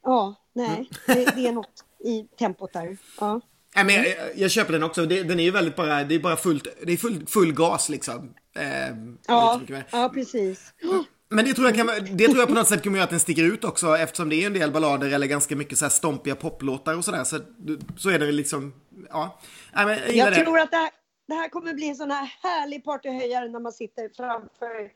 [0.04, 2.96] ja, nej, det, det är något i tempot där.
[3.20, 3.40] Ja.
[3.76, 4.04] Nej, men jag,
[4.36, 5.06] jag, köper den också.
[5.06, 7.88] Det, den är ju väldigt bara, det är bara fullt, det är full, full gas
[7.88, 8.34] liksom.
[8.54, 10.72] Eh, ja, ja, precis.
[11.28, 11.86] Men det tror, jag kan,
[12.16, 14.36] det tror jag på något sätt kommer göra att den sticker ut också eftersom det
[14.36, 17.24] är en del ballader eller ganska mycket så här stompiga poplåtar och sådär.
[17.24, 17.38] Så,
[17.96, 18.74] så är det liksom,
[19.08, 19.40] ja.
[19.74, 20.90] Nej, men jag, jag tror att det här,
[21.28, 24.90] det här kommer bli en sån här härlig partyhöjare när man sitter framför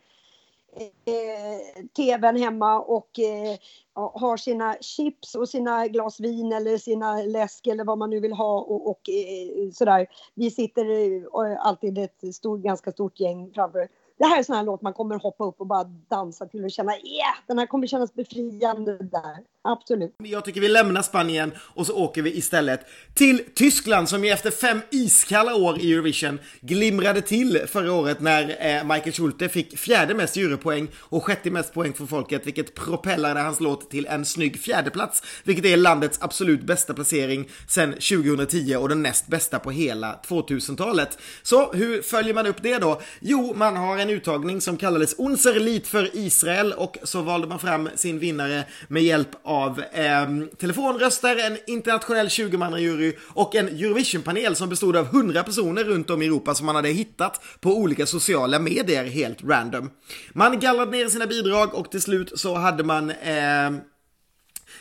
[0.77, 3.59] eh, tvn hemma och eh,
[3.95, 8.33] har sina chips och sina glas vin eller sina läsk eller vad man nu vill
[8.33, 10.07] ha och, och eh, sådär.
[10.35, 14.57] Vi sitter eh, alltid ett stor, ganska stort gäng framför det här är en sån
[14.57, 17.67] här låt man kommer hoppa upp och bara dansa till och känna yeah, den här
[17.67, 19.45] kommer kännas befriande där.
[19.65, 20.15] Absolut.
[20.25, 22.81] Jag tycker vi lämnar Spanien och så åker vi istället
[23.15, 28.43] till Tyskland som ju efter fem iskalla år i Eurovision glimrade till förra året när
[28.43, 33.41] eh, Michael Schulte fick fjärde mest jurypoäng och sjätte mest poäng för folket, vilket propellade
[33.41, 38.89] hans låt till en snygg fjärdeplats, vilket är landets absolut bästa placering sedan 2010 och
[38.89, 41.19] den näst bästa på hela 2000-talet.
[41.43, 43.01] Så hur följer man upp det då?
[43.21, 47.59] Jo, man har en uttagning som kallades Unser Lied för Israel och så valde man
[47.59, 54.69] fram sin vinnare med hjälp av eh, telefonröster, en internationell 20-mannajury och en Eurovision-panel som
[54.69, 58.59] bestod av 100 personer runt om i Europa som man hade hittat på olika sociala
[58.59, 59.91] medier helt random.
[60.33, 63.71] Man gallrade ner sina bidrag och till slut så hade man eh,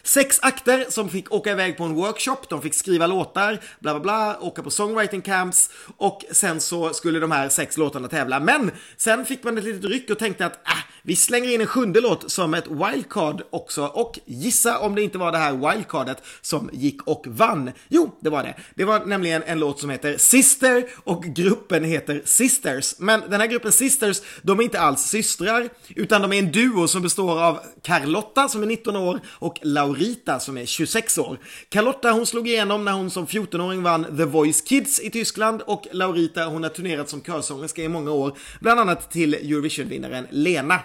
[0.08, 4.00] Sex akter som fick åka iväg på en workshop, de fick skriva låtar, bla bla
[4.00, 8.40] bla, åka på songwriting camps och sen så skulle de här sex låtarna tävla.
[8.40, 11.68] Men sen fick man ett litet ryck och tänkte att äh, vi slänger in en
[11.68, 16.24] sjunde låt som ett wildcard också och gissa om det inte var det här wildcardet
[16.42, 17.72] som gick och vann.
[17.88, 18.56] Jo, det var det.
[18.76, 22.96] Det var nämligen en låt som heter Sister och gruppen heter Sisters.
[23.00, 26.88] Men den här gruppen Sisters, de är inte alls systrar utan de är en duo
[26.88, 31.40] som består av Carlotta som är 19 år och Laura Rita som är 26 år.
[31.70, 35.88] Carlotta hon slog igenom när hon som 14-åring vann The Voice Kids i Tyskland och
[35.92, 40.80] Laurita hon har turnerat som körsångerska i många år, bland annat till Eurovision-vinnaren Lena.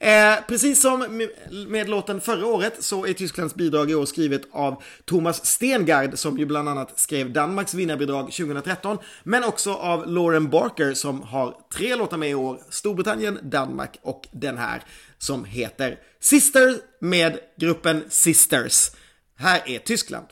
[0.00, 1.28] Eh, precis som
[1.68, 6.38] med låten förra året så är Tysklands bidrag i år skrivet av Thomas Stengard som
[6.38, 8.98] ju bland annat skrev Danmarks vinnarbidrag 2013.
[9.22, 12.60] Men också av Lauren Barker som har tre låtar med i år.
[12.70, 14.82] Storbritannien, Danmark och den här
[15.18, 18.90] som heter Sisters med gruppen Sisters.
[19.36, 20.26] Här är Tyskland.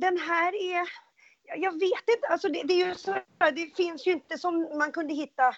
[0.00, 0.88] Den här är,
[1.56, 3.16] jag vet inte, alltså det, det är ju så,
[3.54, 5.54] det finns ju inte som man kunde hitta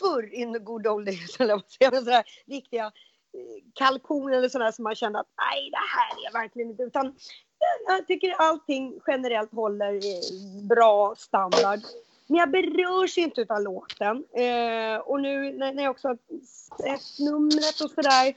[0.00, 4.48] förr in the good old days, eller vad säger man, sådär riktiga eh, kalkoner eller
[4.48, 7.14] sådär som man kände att nej, det här är verkligen inte, utan
[7.86, 11.80] jag, tycker allting generellt håller eh, bra standard.
[12.26, 14.24] Men jag berörs inte av låten.
[14.32, 16.18] Eh, och nu när, när jag också har
[16.76, 18.34] sett numret och sådär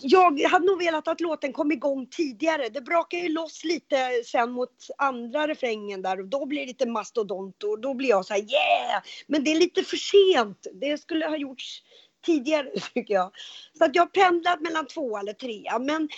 [0.00, 2.68] jag hade nog velat att låten kom igång tidigare.
[2.68, 6.86] Det brakar ju loss lite sen mot andra refrängen där och då blir det lite
[6.86, 9.02] mastodont och då blir jag så här yeah!
[9.26, 10.66] Men det är lite för sent.
[10.72, 11.82] Det skulle ha gjorts
[12.26, 13.30] tidigare tycker jag.
[13.78, 16.08] Så att jag har pendlat mellan två eller trea men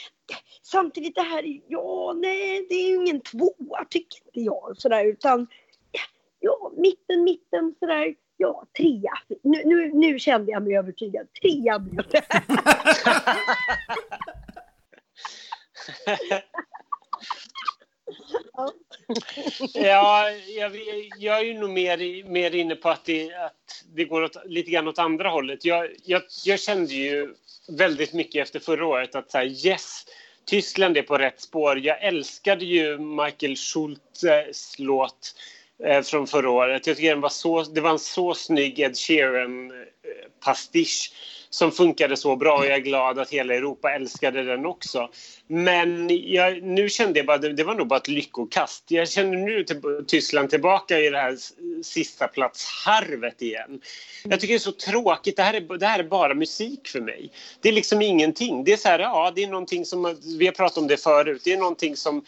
[0.63, 5.47] samtidigt det här, ja nej det är ju ingen tvåa tycker inte jag sådär utan
[6.41, 8.15] ja mitten, mitten sådär.
[8.43, 9.13] Ja, trea.
[9.43, 11.27] Nu, nu, nu kände jag mig övertygad.
[11.43, 12.23] Trea blev det.
[19.75, 20.73] Ja, jag,
[21.19, 24.71] jag är ju nog mer, mer inne på att det, att det går åt, lite
[24.71, 25.65] grann åt andra hållet.
[25.65, 27.35] Jag, jag, jag kände ju
[27.69, 30.05] väldigt mycket efter förra året att så här, yes,
[30.45, 31.79] Tyskland är på rätt spår.
[31.79, 36.87] Jag älskade ju Michael Schultzes låt eh, Eh, från förra året.
[36.87, 41.17] Jag tycker den var så, det var en så snygg Ed Sheeran-pastisch eh,
[41.55, 45.11] som funkade så bra och jag är glad att hela Europa älskade den också.
[45.47, 48.85] Men jag, nu kände jag bara det, det var nog bara ett lyckokast.
[48.89, 51.37] Jag känner nu till, Tyskland tillbaka i det här
[51.83, 53.81] sista platsharvet igen.
[54.25, 55.37] Jag tycker det är så tråkigt.
[55.37, 57.31] Det här, är, det här är bara musik för mig.
[57.61, 58.65] Det är liksom ingenting.
[58.65, 61.43] Det är så här, ja, det är någonting som, vi har pratat om det förut,
[61.45, 62.25] det är någonting som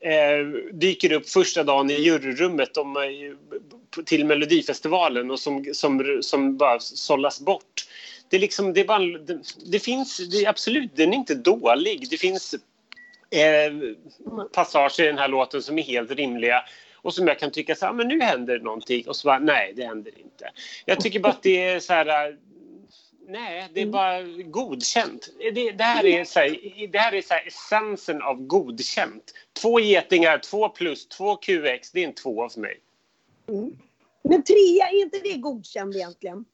[0.00, 6.56] eh, dyker upp första dagen i juryrummet om, eh, till Melodifestivalen och som, som, som
[6.56, 7.87] bara sållas bort.
[8.28, 12.10] Det, är liksom, det, är bara, det, det finns, det absolut, den är inte dålig.
[12.10, 12.54] Det finns
[13.30, 13.72] eh,
[14.52, 16.64] passager i den här låten som är helt rimliga
[16.94, 19.38] och som jag kan tycka så här, ah, men nu händer någonting och så bara,
[19.38, 20.50] nej, det händer inte.
[20.84, 22.34] Jag tycker bara att det är så här, eh,
[23.28, 25.28] nej, det är bara godkänt.
[25.54, 29.34] Det, det här är, så här, det här är så här essensen av godkänt.
[29.62, 32.80] Två getingar, två plus, två QX, det är en tvåa för mig.
[33.48, 33.78] Mm.
[34.22, 36.44] Men trea, är inte det godkänd egentligen?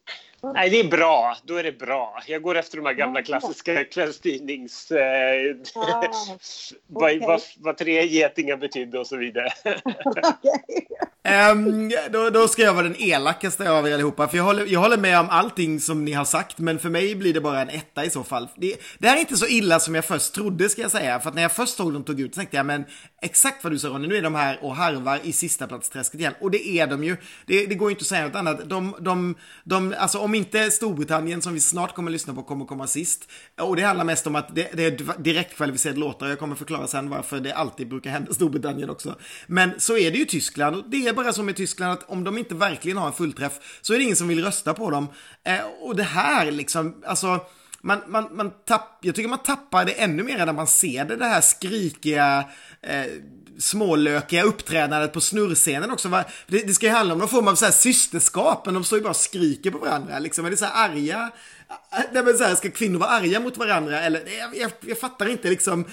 [0.53, 1.37] Nej, det är bra.
[1.43, 2.19] Då är det bra.
[2.27, 4.91] Jag går efter de här gamla klassiska kvällstidnings...
[4.91, 6.03] Eh, Ah,
[6.87, 7.19] vad, okej.
[7.27, 9.49] vad, vad tre getingar betydde och så vidare.
[10.05, 10.87] Okej.
[11.25, 14.79] Um, då, då ska jag vara den elakaste av er allihopa, för jag håller, jag
[14.79, 17.69] håller med om allting som ni har sagt, men för mig blir det bara en
[17.69, 18.47] etta i så fall.
[18.55, 21.29] Det, det här är inte så illa som jag först trodde, ska jag säga, för
[21.29, 22.85] att när jag först såg dem tog ut så tänkte jag, men
[23.21, 26.33] exakt vad du sa Ronny, nu är de här och harvar i sista platsträsket igen,
[26.41, 27.17] och det är de ju.
[27.45, 28.69] Det, det går ju inte att säga något annat.
[28.69, 32.65] De, de, de, alltså om inte Storbritannien, som vi snart kommer att lyssna på, kommer
[32.65, 33.29] komma sist,
[33.61, 37.09] och det handlar mest om att det, det är direktkvalificerade låtar, jag kommer förklara sen
[37.09, 39.15] varför det alltid brukar hända Storbritannien också.
[39.47, 42.23] Men så är det ju Tyskland, och det är bara som med Tyskland att om
[42.23, 45.07] de inte verkligen har en fullträff så är det ingen som vill rösta på dem.
[45.43, 47.39] Eh, och det här liksom, alltså
[47.81, 51.15] man, man, man tapp, jag tycker man tappar det ännu mer när man ser det,
[51.15, 52.45] det här skrikiga
[52.81, 53.05] eh,
[53.59, 56.09] smålökiga uppträdandet på snurrscenen också.
[56.09, 56.23] Va?
[56.47, 58.99] Det, det ska ju handla om någon form av så här systerskap, men de står
[58.99, 60.19] ju bara och skriker på varandra.
[60.19, 60.45] Liksom.
[60.45, 61.31] Är det så här arga?
[61.69, 64.01] Eh, nej, men så här, ska kvinnor vara arga mot varandra?
[64.01, 65.85] Eller, jag, jag, jag fattar inte liksom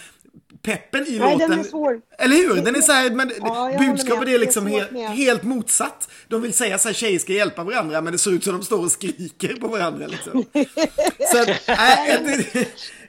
[0.62, 1.50] peppen i Nej, låten.
[1.50, 2.00] den är svår.
[2.18, 2.62] Eller hur?
[2.62, 5.10] Den är så här, men Ja, budskapet är liksom är med.
[5.10, 6.08] helt motsatt.
[6.28, 8.64] De vill säga så här, tjejer ska hjälpa varandra, men det ser ut som de
[8.64, 10.44] står och skriker på varandra liksom.
[11.32, 11.60] Så att, det-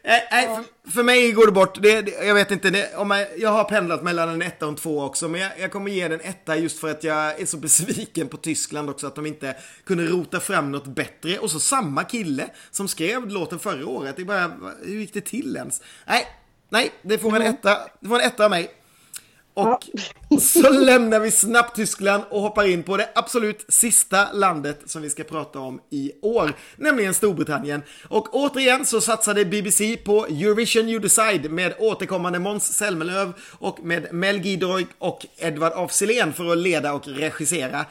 [0.05, 0.47] nej, nej,
[0.83, 1.81] för, för mig går det bort.
[1.81, 4.71] Det, det, jag vet inte, det, om jag, jag har pendlat mellan en etta och
[4.71, 7.45] en två också, men jag, jag kommer ge den etta just för att jag är
[7.45, 11.39] så besviken på Tyskland också, att de inte kunde rota fram något bättre.
[11.39, 14.51] Och så samma kille som skrev låten förra året, det är bara,
[14.83, 15.81] hur gick det till ens?
[16.07, 16.27] Nej,
[16.73, 18.71] Nej, det får en etta, det får en etta av mig.
[19.53, 25.01] Och så lämnar vi snabbt Tyskland och hoppar in på det absolut sista landet som
[25.01, 27.81] vi ska prata om i år, nämligen Storbritannien.
[28.07, 34.13] Och återigen så satsade BBC på Eurovision You Decide med återkommande Måns Zelmerlöw och med
[34.13, 35.91] Mel Giedroy och Edvard af
[36.35, 37.85] för att leda och regissera.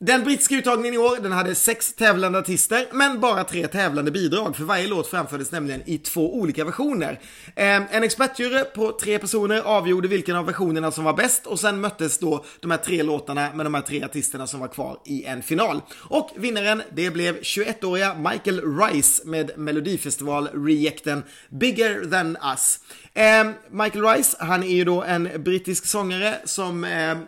[0.00, 4.56] Den brittiska uttagningen i år den hade sex tävlande artister, men bara tre tävlande bidrag,
[4.56, 7.20] för varje låt framfördes nämligen i två olika versioner.
[7.54, 11.80] Ehm, en expertjury på tre personer avgjorde vilken av versionerna som var bäst och sen
[11.80, 15.24] möttes då de här tre låtarna med de här tre artisterna som var kvar i
[15.24, 15.82] en final.
[15.92, 22.80] Och vinnaren, det blev 21-åriga Michael Rice med Melodifestival-reacten Bigger than us.
[23.14, 27.18] Ehm, Michael Rice, han är ju då en brittisk sångare som ehm,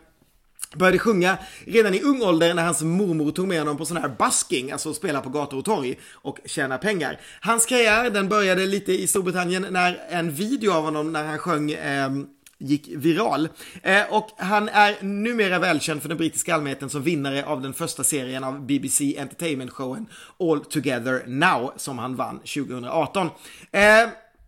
[0.74, 4.08] började sjunga redan i ung ålder när hans mormor tog med honom på sån här
[4.18, 7.20] busking, alltså spela på gator och torg och tjäna pengar.
[7.40, 11.70] Hans karriär den började lite i Storbritannien när en video av honom när han sjöng
[11.70, 12.10] eh,
[12.58, 13.48] gick viral.
[13.82, 18.04] Eh, och han är numera välkänd för den brittiska allmänheten som vinnare av den första
[18.04, 20.06] serien av BBC Entertainment-showen
[20.38, 23.30] All Together Now som han vann 2018.
[23.72, 23.82] Eh,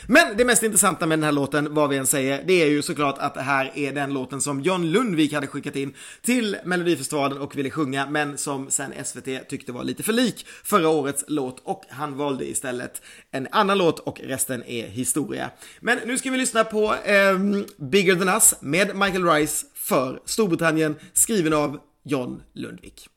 [0.07, 2.83] men det mest intressanta med den här låten, vad vi än säger, det är ju
[2.83, 7.39] såklart att det här är den låten som John Lundvik hade skickat in till Melodifestivalen
[7.39, 11.61] och ville sjunga, men som sen SVT tyckte var lite för lik förra årets låt
[11.65, 15.51] och han valde istället en annan låt och resten är historia.
[15.81, 17.39] Men nu ska vi lyssna på eh,
[17.77, 23.09] Bigger than us med Michael Rice för Storbritannien, skriven av John Lundvik.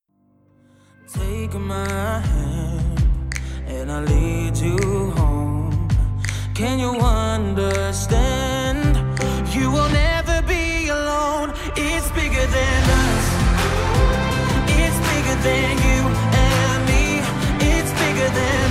[1.13, 2.93] Take my hand
[3.69, 5.32] and I lead you home.
[6.53, 8.95] Can you understand?
[9.55, 11.51] You will never be alone.
[11.75, 13.25] It's bigger than us.
[14.69, 16.01] It's bigger than you
[16.45, 17.21] and me.
[17.59, 18.62] It's bigger than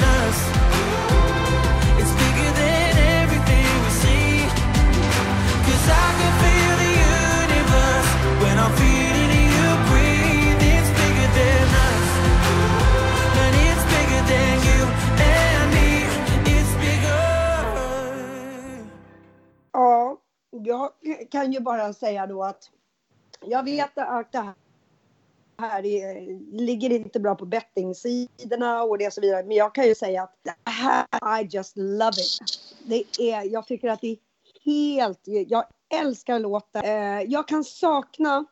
[21.33, 22.71] kan ju bara säga då att
[23.41, 24.55] jag vet att det här
[25.59, 26.21] här är,
[26.57, 29.45] ligger inte bra på bettingsidorna och det och så vidare.
[29.45, 32.41] Men jag kan ju säga att det här, I just love it.
[32.87, 34.19] Det är, jag tycker att det är
[34.65, 35.65] helt, jag
[35.95, 36.85] älskar låten.
[36.85, 38.45] Eh, jag kan sakna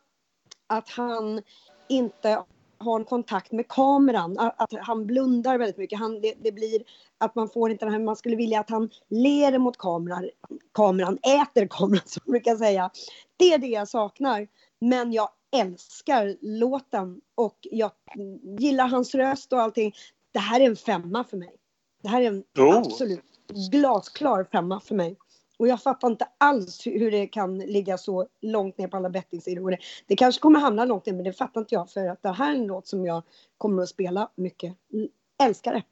[0.67, 1.41] att han
[1.87, 2.43] inte
[2.81, 5.99] har en kontakt med kameran, att, han blundar väldigt mycket.
[5.99, 6.83] Han, det, det blir
[7.17, 10.29] att man får inte den här, man skulle vilja att han ler mot kameran,
[10.73, 12.91] kameran, äter kameran som man brukar säga.
[13.37, 14.47] Det är det jag saknar.
[14.79, 17.91] Men jag älskar låten och jag
[18.59, 19.93] gillar hans röst och allting.
[20.31, 21.55] Det här är en femma för mig.
[22.01, 22.77] Det här är en Oh.
[22.77, 23.23] absolut
[23.71, 25.17] glasklar femma för mig.
[25.61, 29.77] Och jag fattar inte alls hur det kan ligga så långt ner på alla bettingsidor.
[30.07, 31.89] Det, kanske kommer hamna långt ner, men det fattar inte jag.
[31.89, 33.23] För att det här är en låt som jag
[33.57, 34.75] kommer att spela mycket.
[34.93, 35.07] Mm,
[35.43, 35.83] älskar det.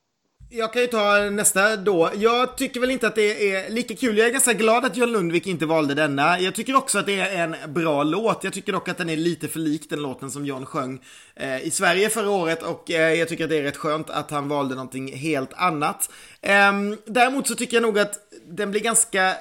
[0.52, 2.10] Jag kan ju ta nästa då.
[2.16, 4.18] Jag tycker väl inte att det är lika kul.
[4.18, 6.40] Jag är ganska glad att John Lundvik inte valde denna.
[6.40, 8.44] Jag tycker också att det är en bra låt.
[8.44, 11.02] Jag tycker dock att den är lite för lik den låten som John sjöng
[11.36, 14.32] eh, i Sverige förra året och eh, jag tycker att det är rätt skönt att
[14.32, 16.10] han valde någonting helt annat.
[16.42, 16.74] Eh,
[17.06, 18.14] däremot så tycker jag nog att
[18.48, 19.36] den blir ganska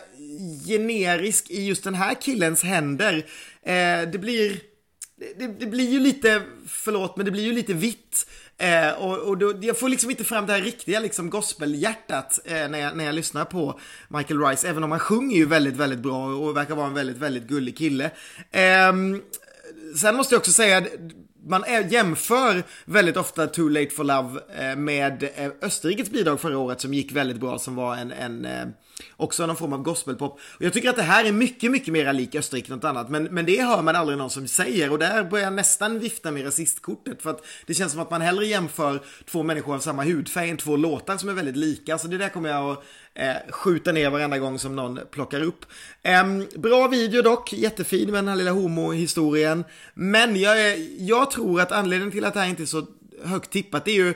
[0.67, 3.17] generisk i just den här killens händer.
[3.63, 4.61] Eh, det blir
[5.39, 8.27] det, det blir ju lite, förlåt, men det blir ju lite vitt.
[8.59, 12.69] Eh, och och då, jag får liksom inte fram det här riktiga liksom gospelhjärtat eh,
[12.69, 15.99] när, jag, när jag lyssnar på Michael Rice, även om han sjunger ju väldigt, väldigt
[15.99, 18.11] bra och verkar vara en väldigt, väldigt gullig kille.
[18.51, 18.93] Eh,
[20.01, 20.87] sen måste jag också säga,
[21.47, 26.59] man är, jämför väldigt ofta Too Late For Love eh, med eh, Österrikes bidrag förra
[26.59, 28.67] året som gick väldigt bra, som var en, en eh,
[29.17, 30.33] också någon form av gospelpop.
[30.33, 33.11] Och jag tycker att det här är mycket, mycket mer lik Österrike än något annat,
[33.11, 36.31] men, men det hör man aldrig någon som säger och där börjar jag nästan vifta
[36.31, 40.05] med rasistkortet för att det känns som att man hellre jämför två människor av samma
[40.05, 42.85] hudfärg än två låtar som är väldigt lika, så det där kommer jag att
[43.15, 45.67] eh, skjuta ner varenda gång som någon plockar upp.
[46.03, 46.25] Eh,
[46.57, 49.65] bra video dock, jättefin med den här lilla homohistorien.
[49.95, 52.87] Men jag, är, jag tror att anledningen till att det här inte är så
[53.25, 54.15] högt tippat det är ju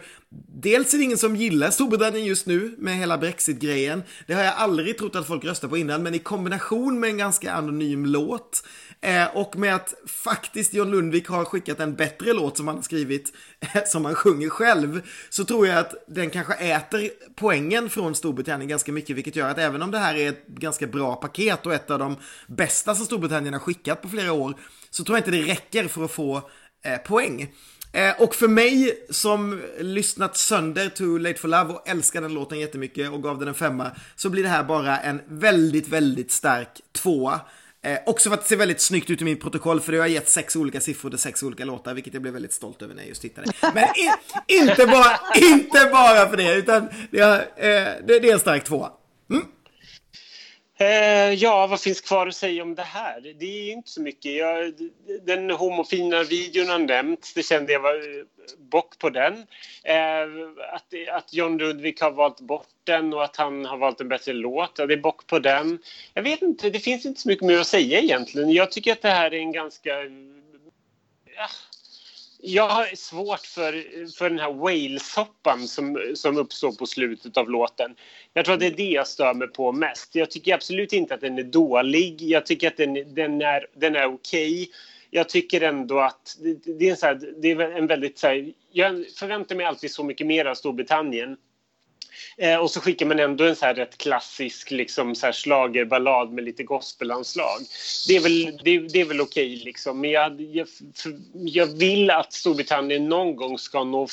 [0.55, 4.03] Dels är det ingen som gillar Storbritannien just nu med hela Brexit-grejen.
[4.27, 7.19] Det har jag aldrig trott att folk röstar på innan, men i kombination med en
[7.19, 8.63] ganska anonym låt
[9.01, 12.83] eh, och med att faktiskt John Lundvik har skickat en bättre låt som han har
[12.83, 18.15] skrivit, eh, som han sjunger själv, så tror jag att den kanske äter poängen från
[18.15, 21.67] Storbritannien ganska mycket, vilket gör att även om det här är ett ganska bra paket
[21.67, 24.55] och ett av de bästa som Storbritannien har skickat på flera år,
[24.91, 26.51] så tror jag inte det räcker för att få
[26.85, 27.51] eh, poäng.
[27.93, 32.61] Eh, och för mig som lyssnat sönder Too Late For Love och älskar den låten
[32.61, 36.69] jättemycket och gav den en femma, så blir det här bara en väldigt, väldigt stark
[36.93, 37.41] tvåa.
[37.85, 40.07] Eh, också för att det ser väldigt snyggt ut i mitt protokoll, för det har
[40.07, 43.03] gett sex olika siffror till sex olika låtar, vilket jag blev väldigt stolt över när
[43.03, 43.53] jag just tittade.
[43.75, 44.11] Men i,
[44.61, 48.65] inte, bara, inte bara för det, utan det, är, eh, det, det är en stark
[48.65, 48.91] tvåa.
[49.31, 49.45] Mm.
[50.83, 53.21] Eh, ja, vad finns kvar att säga om det här?
[53.21, 54.33] Det är inte så mycket.
[54.33, 54.75] Jag,
[55.23, 57.35] den homofina videon har nämnts.
[57.35, 58.25] Det kände jag var eh,
[58.59, 59.33] bock på den.
[59.85, 60.23] Eh,
[60.75, 64.33] att, att John Ludvig har valt bort den och att han har valt en bättre
[64.33, 64.79] låt.
[64.79, 65.79] Ja, det är bock på den.
[66.15, 68.53] Jag vet inte, det finns inte så mycket mer att säga egentligen.
[68.53, 69.91] Jag tycker att det här är en ganska...
[71.37, 71.49] Ja,
[72.45, 73.73] jag har svårt för,
[74.19, 77.95] för den här whalesoppan som, som uppstår på slutet av låten.
[78.33, 80.15] Jag tror att det är det jag stör mig på mest.
[80.15, 82.23] Jag tycker absolut inte att den är dålig.
[82.23, 84.71] Jag tycker att den, den är, den är okej.
[85.11, 88.19] Jag tycker ändå att det, det är, en så här, det är en väldigt...
[88.19, 91.37] Så här, jag förväntar mig alltid så mycket mer av Storbritannien.
[92.37, 96.33] Eh, och så skickar man ändå en så här rätt klassisk liksom så här schlagerballad
[96.33, 97.61] med lite gospelanslag.
[98.09, 100.01] Det är väl, det, det är väl okej liksom.
[100.01, 100.69] Men jag, jag,
[101.35, 104.09] jag vill att Storbritannien någon gång ska nå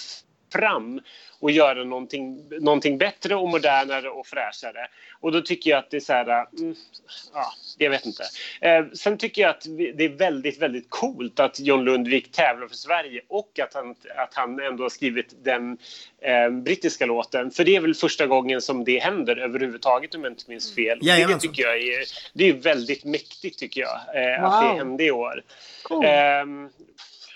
[0.52, 1.02] fram
[1.40, 4.88] och göra någonting, någonting bättre och modernare och fräschare.
[5.22, 6.46] Och då tycker jag att det är så här...
[6.60, 6.76] Mm,
[7.34, 8.24] ja, jag vet inte.
[8.62, 12.76] Eh, sen tycker jag att det är väldigt, väldigt coolt att John Lundvik tävlar för
[12.76, 15.78] Sverige och att han, att han ändå har skrivit den
[16.22, 17.52] eh, brittiska låten.
[17.52, 21.00] För det är väl första gången som det händer överhuvudtaget om jag inte minns fel.
[21.02, 21.40] Det Jajamensan.
[21.40, 24.72] tycker jag är, det är väldigt mäktigt tycker jag, eh, att Wow.
[24.72, 25.44] det hände i år.
[25.84, 26.06] Cool.
[26.06, 26.70] Ehm,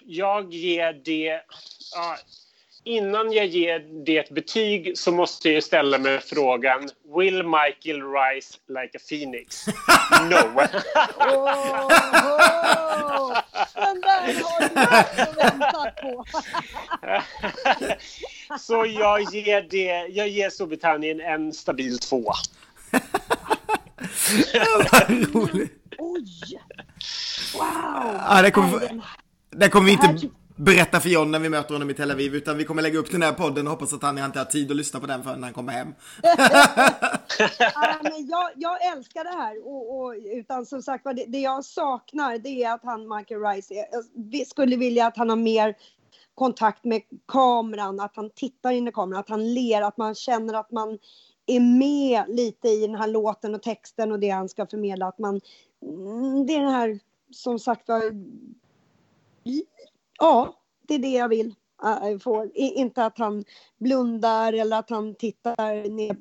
[0.06, 1.42] jag ger det...
[1.96, 2.18] Ja,
[2.84, 8.58] innan jag ger det ett betyg så måste jag ställa mig frågan Will Michael rise
[8.68, 9.66] like a phoenix?
[10.30, 10.36] No.
[11.20, 11.88] Åh,
[13.76, 14.68] den där har du
[15.36, 16.26] väntat på.
[18.60, 22.36] så jag ger, det, jag ger Storbritannien en stabil tvåa.
[24.92, 25.74] Vad roligt.
[25.98, 26.62] Oj!
[27.54, 28.22] Wow!
[28.30, 29.02] Ja, det kommer,
[29.50, 32.12] det kommer vi Det här inte berätta för John när vi möter honom i Tel
[32.12, 34.46] Aviv, utan vi kommer lägga upp den här podden och hoppas att han inte har
[34.46, 35.94] tid att lyssna på den förrän han kommer hem.
[37.60, 39.68] Ja, men jag, jag älskar det här.
[39.68, 43.74] Och, och, utan som sagt det, det jag saknar det är att han, Michael Rice,
[43.74, 45.76] är- jag vi skulle vilja att han har mer
[46.36, 50.54] kontakt med kameran, att han tittar in i kameran, att han ler, att man känner
[50.54, 50.98] att man
[51.46, 55.08] är med lite i den här låten och texten och det han ska förmedla.
[55.08, 55.42] Att man,
[55.82, 57.00] mm, det är den här,
[57.32, 58.02] som sagt var,
[60.24, 60.54] ja,
[60.88, 62.46] det är det jag vill eh, få.
[62.54, 63.44] Inte att han
[63.78, 66.16] blundar eller att han tittar ner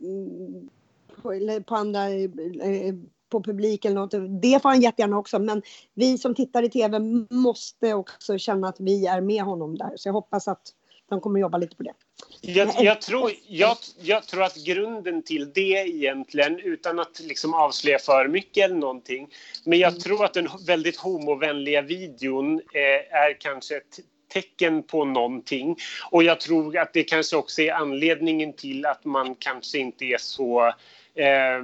[1.23, 2.95] på, på andra, eh,
[3.29, 4.43] på publik eller något.
[4.43, 5.39] Det får han jättegärna också.
[5.39, 5.63] Men
[5.95, 6.99] vi som tittar i tv
[7.31, 9.93] måste också känna att vi är med honom där.
[9.97, 10.63] Så jag hoppas att
[11.09, 11.95] de kommer jobba lite på det.
[12.41, 17.99] Jag, jag, tror, jag, jag tror att grunden till det egentligen, utan att liksom avslöja
[17.99, 19.29] för mycket eller någonting,
[19.65, 23.99] men jag tror att den väldigt homovänliga videon eh, är kanske ett
[24.33, 25.77] tecken på någonting.
[26.11, 30.19] Och jag tror att det kanske också är anledningen till att man kanske inte är
[30.19, 30.67] så
[31.15, 31.63] eh,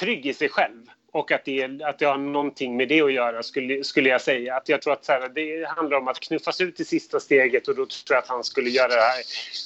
[0.00, 0.90] trygg i sig själv.
[1.12, 4.56] Och att det, att det har någonting med det att göra, skulle, skulle jag säga.
[4.56, 7.68] Att jag tror att så här, det handlar om att knuffas ut i sista steget
[7.68, 9.22] och då tror jag att han skulle göra det här,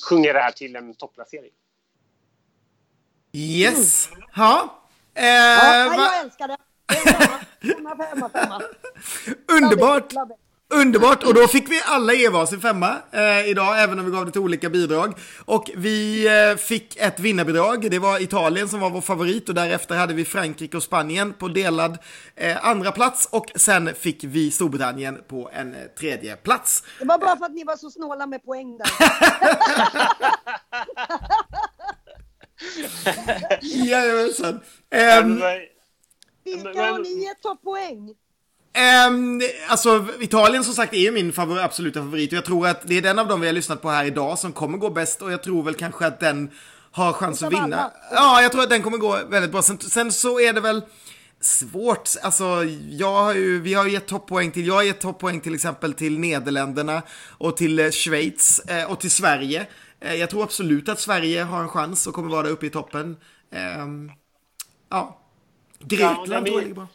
[0.09, 1.51] sjunga det här till en topplacering.
[3.33, 4.09] Yes!
[4.37, 4.81] Ja.
[5.15, 6.57] Eh, Ja, va- jag älskar det.
[7.75, 8.63] Femma, femma, femma.
[9.63, 10.13] Underbart!
[10.75, 11.23] Underbart!
[11.23, 14.33] Och då fick vi alla ge varsin femma eh, idag, även om vi gav det
[14.33, 15.15] till olika bidrag.
[15.45, 17.91] Och vi eh, fick ett vinnarbidrag.
[17.91, 21.49] Det var Italien som var vår favorit och därefter hade vi Frankrike och Spanien på
[21.49, 21.99] delad
[22.35, 26.83] eh, andra plats och sen fick vi Storbritannien på en eh, tredje plats.
[26.99, 28.87] Det var bara för att ni var så snåla med poäng där.
[33.63, 34.61] Jajamensan!
[34.91, 35.61] Men, Ehm,
[36.45, 38.15] Vilka har ni gett topppoäng?
[38.77, 42.89] Ehm, alltså, Italien som sagt är ju min favor absoluta favorit och jag tror att
[42.89, 45.23] det är den av dem vi har lyssnat på här idag som kommer gå bäst
[45.23, 46.51] och jag tror väl kanske att den
[46.93, 47.63] har chans att vinna.
[47.63, 47.93] alla.
[48.13, 49.63] Ja, jag tror att den kommer gå väldigt bra.
[49.63, 50.83] Sen, sen så är det väl
[51.41, 52.45] svårt, alltså
[52.91, 55.93] jag har ju, vi har ju gett topppoäng till, jag har gett topppoäng till exempel
[55.93, 59.67] till Nederländerna och till eh, Schweiz eh, och till Sverige.
[60.01, 62.71] Eh, jag tror absolut att Sverige har en chans och kommer vara där uppe i
[62.71, 63.17] toppen.
[63.53, 64.11] Ehm,
[64.91, 65.21] ja.
[65.79, 66.87] Grekland men- tror jag ligger bra.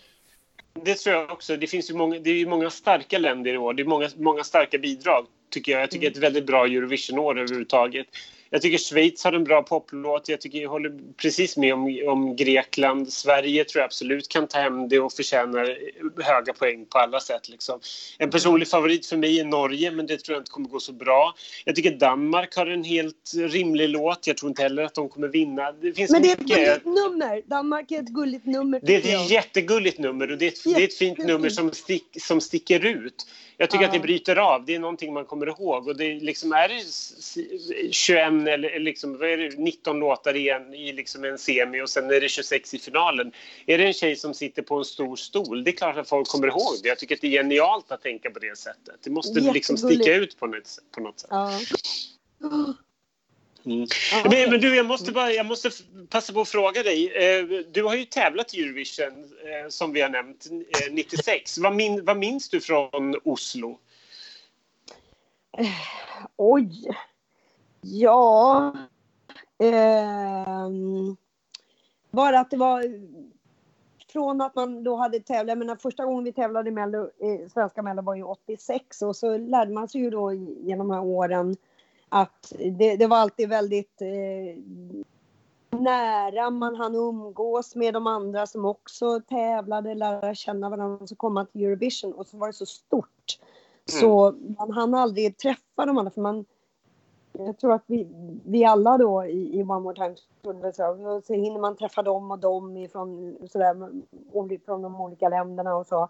[0.74, 1.58] Det tror jag också.
[1.58, 3.74] Det finns ju många, det är många starka länder i år.
[3.74, 5.82] Det är många, många starka bidrag, tycker jag.
[5.82, 8.08] Jag tycker det är ett väldigt bra Eurovision-år överhuvudtaget.
[8.54, 10.30] Jag tycker Schweiz har en bra poplåt.
[10.30, 13.14] Jag, tycker, jag håller precis med om, om Grekland.
[13.14, 15.78] Sverige tror jag absolut kan ta hem det och förtjänar
[16.22, 17.50] höga poäng på alla sätt.
[17.50, 17.80] Liksom.
[18.18, 20.94] En personlig favorit för mig är Norge, men det tror jag inte kommer gå så
[20.94, 21.34] bra.
[21.66, 24.28] Jag tycker Danmark har en helt rimlig låt.
[24.28, 25.72] Jag tror inte heller att de kommer vinna.
[25.72, 27.42] Det men det är ett gulligt nummer.
[27.46, 28.80] Danmark är ett gulligt nummer.
[28.84, 29.26] Det är ett jag.
[29.26, 32.86] jättegulligt nummer och det är ett, det är ett fint nummer som, stick, som sticker
[32.86, 33.26] ut.
[33.58, 33.90] Jag tycker uh.
[33.90, 34.66] att det bryter av.
[34.66, 35.88] Det är någonting man kommer ihåg.
[35.88, 36.72] Och det liksom är
[37.92, 41.82] 21 namn eller liksom, vad är det, 19 låtar i, en, i liksom en semi
[41.82, 43.32] och sen är det 26 i finalen.
[43.66, 46.28] Är det en tjej som sitter på en stor stol, det är klart att folk
[46.28, 46.90] kommer ihåg det.
[46.90, 48.96] Jag tycker att det är genialt att tänka på det sättet.
[49.04, 51.30] Det måste liksom sticka ut på något, på något sätt.
[51.32, 51.60] Ja.
[53.66, 53.88] Mm.
[54.24, 55.70] Men, men, du, jag måste, bara, jag måste
[56.10, 57.12] passa på att fråga dig.
[57.12, 61.58] Eh, du har ju tävlat i Eurovision, eh, som vi har nämnt, eh, 96.
[61.58, 63.80] Vad, min, vad minns du från Oslo?
[66.38, 66.92] Oj!
[67.82, 68.74] Ja.
[69.58, 71.16] Ehm,
[72.12, 72.84] bara att det var
[74.12, 77.50] från att man då hade tävlat, jag menar första gången vi tävlade i Mello, eh,
[77.54, 81.04] svenska Mello var ju 86 och så lärde man sig ju då genom de här
[81.04, 81.56] åren
[82.10, 84.64] att det, det var alltid väldigt eh,
[85.80, 91.34] nära, man hann umgås med de andra som också tävlade, lära känna varandra, så kom
[91.34, 93.40] man till Eurovision och så var det så stort.
[93.86, 96.46] Så man hann aldrig träffa de andra för man
[97.46, 98.08] jag tror att vi,
[98.46, 100.16] vi alla då i, i One More Time
[100.74, 103.92] så, så hinner man träffa dem och dem ifrån, sådär,
[104.66, 106.08] från de olika länderna och så.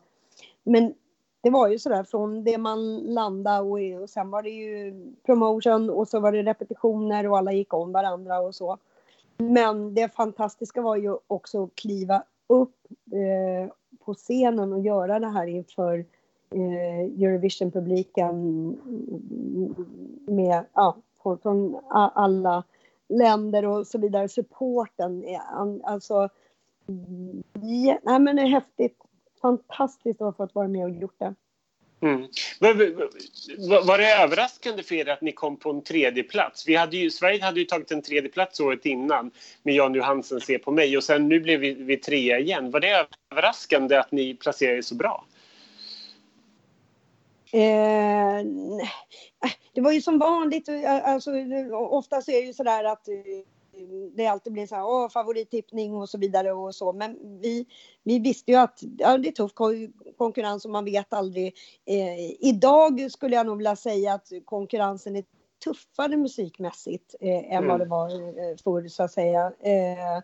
[0.63, 0.93] Men
[1.41, 4.93] det var ju sådär från det man landade och, och sen var det ju
[5.25, 8.77] promotion och så var det repetitioner och alla gick om varandra och så.
[9.37, 12.75] Men det fantastiska var ju också att kliva upp
[13.11, 13.73] eh,
[14.05, 16.05] på scenen och göra det här inför
[16.49, 18.35] eh, Eurovision-publiken
[20.25, 22.63] med ja, folk från alla
[23.09, 24.29] länder och så vidare.
[24.29, 25.25] Supporten,
[25.83, 26.29] alltså...
[27.53, 28.97] Ja, nej, men det är häftigt.
[29.41, 31.35] Fantastiskt att ha fått vara med och gjort det.
[32.01, 32.21] Mm.
[32.59, 36.67] Var- det överraskande för er att ni kom på en tredje plats?
[36.67, 39.31] Vi hade ju, Sverige hade ju tagit en tredje plats året innan
[39.63, 42.71] med Jan Johansen Se på mig och sen nu blev vi, vi trea igen.
[42.71, 45.25] Var det överraskande att ni placerade er så bra?
[47.51, 48.45] Eh.
[49.73, 51.31] Det var ju som vanligt, eh, alltså,
[51.73, 53.15] oftast är det ju sådär att eh,
[54.15, 56.93] det alltid blir så här, åh, favorittippning och så vidare och så.
[56.93, 57.65] Men vi,
[58.03, 61.53] vi visste ju att ja, det är tuff ko- konkurrens och man vet aldrig.
[61.85, 65.23] Eh, idag skulle jag nog vilja säga att konkurrensen är
[65.63, 67.67] tuffare musikmässigt eh, än Mm.
[67.67, 69.45] vad det var eh, förr så att säga.
[69.59, 70.23] Eh,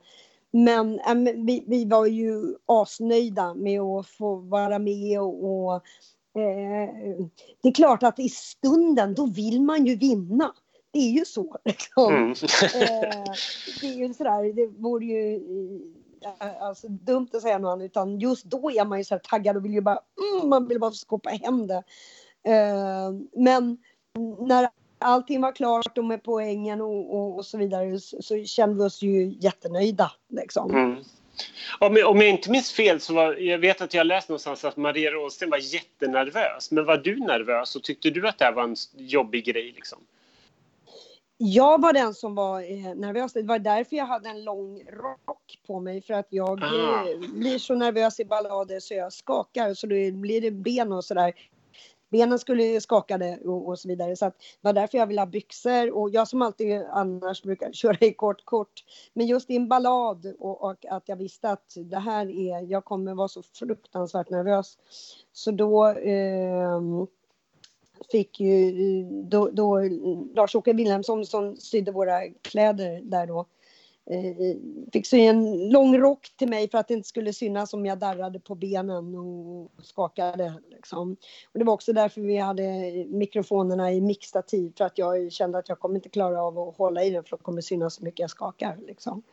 [0.52, 5.44] men eh, men vi, vi var ju asnöjda med att få vara med och,
[5.76, 5.84] och
[6.38, 7.26] eh,
[7.62, 10.54] det är klart att i stunden då vill man ju vinna.
[10.92, 11.58] Det är ju så.
[11.66, 12.14] Liksom.
[12.14, 12.32] Mm.
[12.32, 13.24] Eh,
[13.82, 15.36] det är ju sådär, det vore ju
[16.42, 19.58] eh, alltså, dumt att säga något annat, utan just då är man ju så taggad
[19.58, 20.00] och vill ju bara,
[20.34, 21.84] mm, man vill bara skoppa hem det.
[22.44, 23.78] Eh, men
[24.40, 24.70] när
[25.00, 28.84] allting var klart och med poängen och, och, och så vidare så, så kände vi
[28.84, 30.12] oss ju jättenöjda.
[30.30, 30.72] Liksom.
[30.72, 31.04] Mm.
[31.80, 34.66] Om, jag- om jag inte minns fel så var, jag vet att jag läst någonstans
[34.66, 36.72] att Maria Rådsten var jättenervös.
[36.72, 40.00] Men var du nervös och tyckte du att det här var en jobbig grej liksom?
[41.40, 43.34] Jag var den som var eh, nervös.
[43.34, 46.02] Det var därför jag hade en lång rock på mig.
[46.02, 47.10] För att jag Ah.
[47.10, 49.74] eh, blir så nervös i ballader så jag skakar.
[49.74, 51.34] Så då blir det ben och sådär.
[52.10, 54.16] Benen skulle skakade och, och så vidare.
[54.16, 55.92] Så att det var därför jag ville ha byxor.
[55.98, 58.84] Och jag som alltid annars brukar köra i kort kort.
[59.14, 62.86] Men just i en ballad och, och att jag visste att det här är, jag
[62.86, 64.78] kommer vara så fruktansvärt nervös.
[65.34, 66.82] Så då eh,
[68.12, 69.80] fick ju då, då
[70.36, 73.46] Lars-Åke Wilhelmsson som sydde våra kläder där då eh,
[74.94, 77.98] fick sy en lång rock till mig för att det inte skulle synas om jag
[77.98, 80.54] darrade på benen och skakade.
[80.70, 81.12] Liksom.
[81.54, 82.64] Och det var också därför vi hade
[83.08, 87.04] mikrofonerna i mixtativ för att jag kände att jag kommer inte klara av att hålla
[87.04, 88.78] i den för det kommer synas så mycket jag skakar.
[88.88, 89.24] Liksom.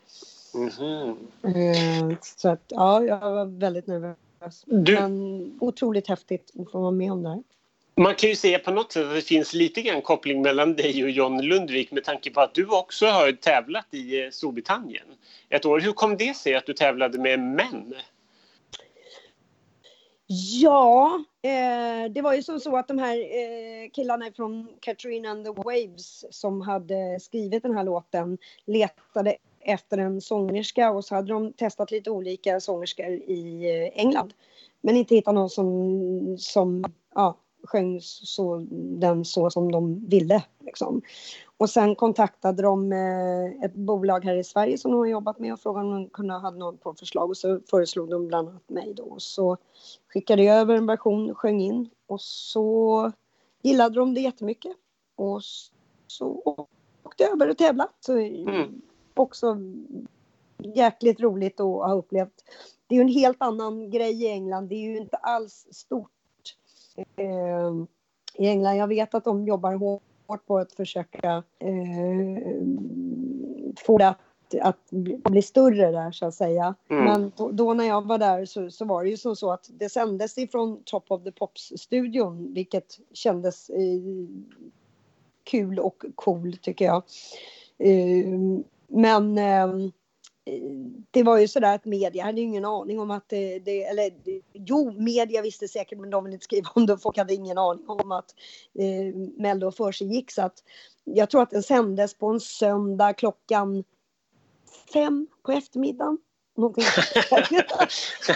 [0.54, 1.16] Mhm.
[1.42, 4.64] Eh, så att ja, jag var väldigt nervös.
[4.66, 7.42] Du- Men otroligt häftigt att få vara med om det här.
[7.96, 11.04] Man kan ju säga på något sätt att det finns lite grann koppling mellan dig
[11.04, 15.06] och John Lundvik med tanke på att du också har tävlat i eh, Storbritannien
[15.48, 15.80] ett år.
[15.80, 17.94] Hur kom det sig att du tävlade med män?
[20.60, 25.44] Ja, eh, det var ju som så att de här eh, killarna från Katrina and
[25.44, 31.32] the Waves som hade skrivit den här låten letade efter en sångerska och så hade
[31.32, 34.34] de testat lite olika sångerskor i eh, England.
[34.80, 36.84] Men inte hittat någon som, som
[37.14, 40.44] ja, sjöng så, den så som de ville.
[40.60, 41.02] Liksom.
[41.56, 45.52] Och sen kontaktade de eh, ett bolag här i Sverige som de har jobbat med
[45.52, 48.68] och frågade om de kunde ha någon på förslag och så föreslog de bland annat
[48.68, 49.04] mig då.
[49.04, 49.56] Och så
[50.08, 53.12] skickade jag över en version, sjöng in och så
[53.62, 54.72] gillade de det jättemycket.
[55.16, 55.42] Och
[56.06, 56.42] så
[57.02, 57.90] åkte jag över och tävlade.
[58.00, 58.82] Så Mm.
[59.14, 59.56] också
[60.58, 62.44] jäkligt roligt att ha upplevt.
[62.86, 64.68] Det är ju en helt annan grej i England.
[64.68, 66.10] Det är ju inte alls stort
[68.34, 68.76] i England.
[68.76, 69.74] Jag vet att de jobbar
[70.26, 72.62] hårt på att försöka eh,
[73.86, 74.18] få det att,
[74.60, 76.74] att bli- större där så att säga.
[76.90, 77.04] Mm.
[77.04, 79.70] Men då, då när jag var där så, så var det ju som så att
[79.72, 84.00] det sändes ifrån Top of the Pops-studion vilket kändes eh,
[85.44, 87.02] kul och cool tycker jag.
[87.78, 88.26] Eh,
[88.88, 89.92] men ehm,
[91.10, 94.10] det var ju sådär att media hade ju ingen aning om att det, det eller
[94.52, 96.98] jo, media visste säkert men de ville inte skriva om det.
[96.98, 98.34] Folk hade ingen aning om att
[98.78, 100.62] eh, Mello för sig gick så att
[101.04, 103.84] jag tror att den sändes på en söndag klockan
[104.92, 106.18] fem på eftermiddagen.
[106.56, 106.84] Någonting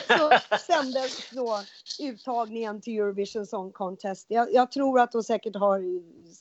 [0.08, 1.58] så sändes då
[2.00, 4.26] uttagningen till Eurovision Song Contest.
[4.28, 5.82] Jag, jag tror att de säkert har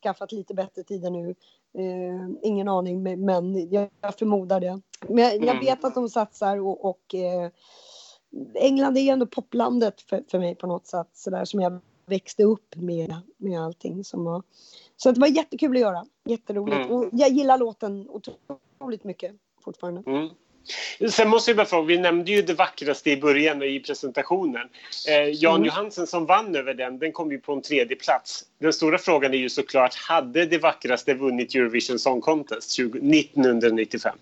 [0.02, 1.30] skaffat lite bättre tider nu.
[1.78, 4.82] Eh, ingen aning, men- jag, jag förmodar det.
[5.10, 5.60] Men jag, jag Mm.
[5.60, 7.52] vet att de satsar och, och eh,
[8.56, 11.10] England är ju ändå poplandet för, för mig på något sätt.
[11.14, 14.44] Sådär som jag växte upp med, med allting som var.
[14.98, 16.06] Så det var jättekul att göra.
[16.26, 16.78] Jätteroligt.
[16.90, 16.92] Mm.
[16.92, 20.04] Och jag gillar låten otroligt mycket fortfarande.
[20.08, 20.30] Mm.
[21.10, 24.70] Sen måste jag bara fråga, vi nämnde ju det vackraste i början i presentationen.
[25.08, 25.66] Eh, Jan Mm.
[25.66, 28.46] Johansen som vann över den, den kom ju på en tredje plats.
[28.60, 34.18] Den stora frågan är ju såklart, hade det vackraste vunnit Eurovision Song Contest 20, 1995?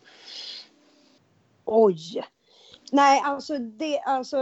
[1.66, 2.24] Oj!
[2.92, 4.38] Nej, alltså det, alltså.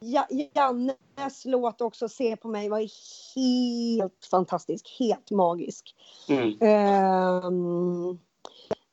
[0.00, 2.88] Ja, Jannes låt också, Se på mig, var
[3.36, 4.96] helt fantastisk.
[4.98, 5.94] Helt magisk.
[6.28, 6.58] Mm.
[6.60, 8.18] Ehm,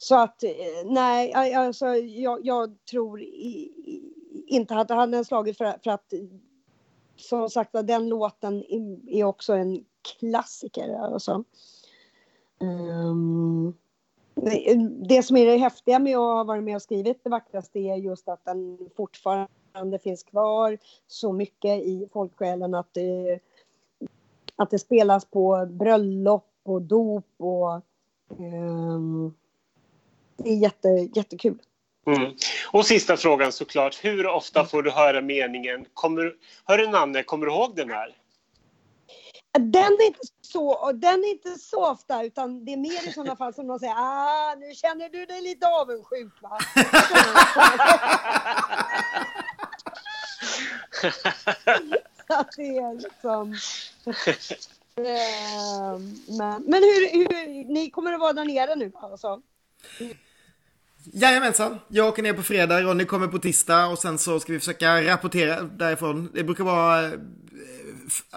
[0.05, 0.49] så att, eh,
[0.85, 3.71] nej, alltså jag, jag tror i,
[4.47, 6.13] inte att hade slagit för, för att
[7.15, 8.63] som sagt var, den låten
[9.07, 9.85] är- också en
[10.19, 10.93] klassiker.
[10.93, 11.43] Alltså.
[12.59, 13.73] Um,
[14.35, 17.95] det- som är det häftiga med att ha varit med och skrivit det vackraste är
[17.95, 20.77] just att den fortfarande finns kvar
[21.07, 23.39] så mycket i folksjälen att det,
[24.55, 27.81] att det spelas på bröllop och dop och
[28.37, 29.33] um,
[30.37, 31.57] det är jätte, jättekul.
[32.07, 32.33] Mm.
[32.71, 36.33] Och sista frågan såklart, hur ofta får du höra meningen kommer,
[36.65, 38.15] Hörru Nanne, kommer du ihåg den här?
[39.59, 43.35] Den är inte så, den är inte så ofta utan det är mer i sådana
[43.35, 46.59] fall som de säger ah, nu känner du dig lite avundsjuk va?
[52.27, 53.55] Att det är liksom...
[54.97, 55.99] Eh,
[56.37, 59.41] men men hur, hur, ni kommer att vara där nere nu alltså?
[61.13, 64.59] Jajamensan, jag åker ner på fredag, Ronny kommer på tisdag och sen så ska vi
[64.59, 66.29] försöka rapportera därifrån.
[66.33, 67.11] Det brukar vara eh,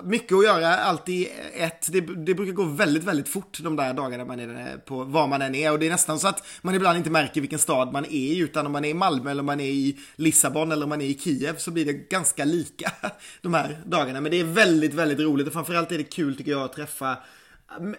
[0.05, 1.93] mycket att göra, allt i ett.
[1.93, 5.43] Det, det brukar gå väldigt, väldigt fort de där dagarna man är på var man
[5.43, 5.73] än är.
[5.73, 8.39] Och det är nästan så att man ibland inte märker vilken stad man är i,
[8.39, 11.01] utan om man är i Malmö eller om man är i Lissabon eller om man
[11.01, 12.93] är i Kiev så blir det ganska lika
[13.43, 14.21] de här dagarna.
[14.21, 17.17] Men det är väldigt, väldigt roligt och framförallt är det kul tycker jag att träffa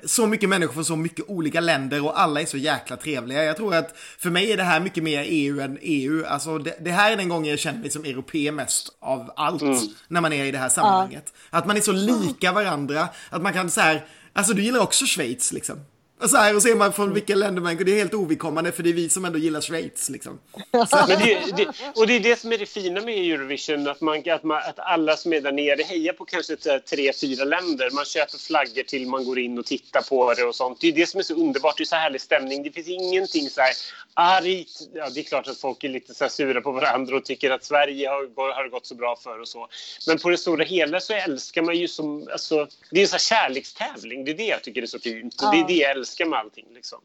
[0.05, 3.43] så mycket människor från så mycket olika länder och alla är så jäkla trevliga.
[3.43, 6.25] Jag tror att för mig är det här mycket mer EU än EU.
[6.25, 9.61] Alltså det, det här är den gången jag känner mig som europé mest av allt
[10.07, 11.33] när man är i det här sammanhanget.
[11.49, 15.05] Att man är så lika varandra, att man kan så här, alltså du gillar också
[15.05, 15.79] Schweiz liksom.
[16.21, 18.83] Och så här, och ser man från vilka länder man det är helt ovidkommande för
[18.83, 20.39] det är vi som ändå gillar Schweiz liksom.
[21.07, 24.23] Men det, det, och det är det som är det fina med Eurovision, att, man,
[24.29, 26.55] att, man, att alla som är där nere hejar på kanske
[26.89, 27.89] tre, fyra länder.
[27.91, 30.81] Man köper flaggor till man går in och tittar på det och sånt.
[30.81, 32.63] Det är det som är så underbart, det är så härlig stämning.
[32.63, 33.73] Det finns ingenting så här
[34.13, 34.69] argt.
[34.93, 37.51] Ja, det är klart att folk är lite så här sura på varandra och tycker
[37.51, 39.67] att Sverige har, har gått så bra för och så.
[40.07, 43.13] Men på det stora hela så älskar man ju som, alltså, det är en så
[43.13, 44.25] här kärlekstävling.
[44.25, 45.41] Det är det jag tycker är så fint.
[45.41, 47.01] Och det är det jag älskar med allting liksom.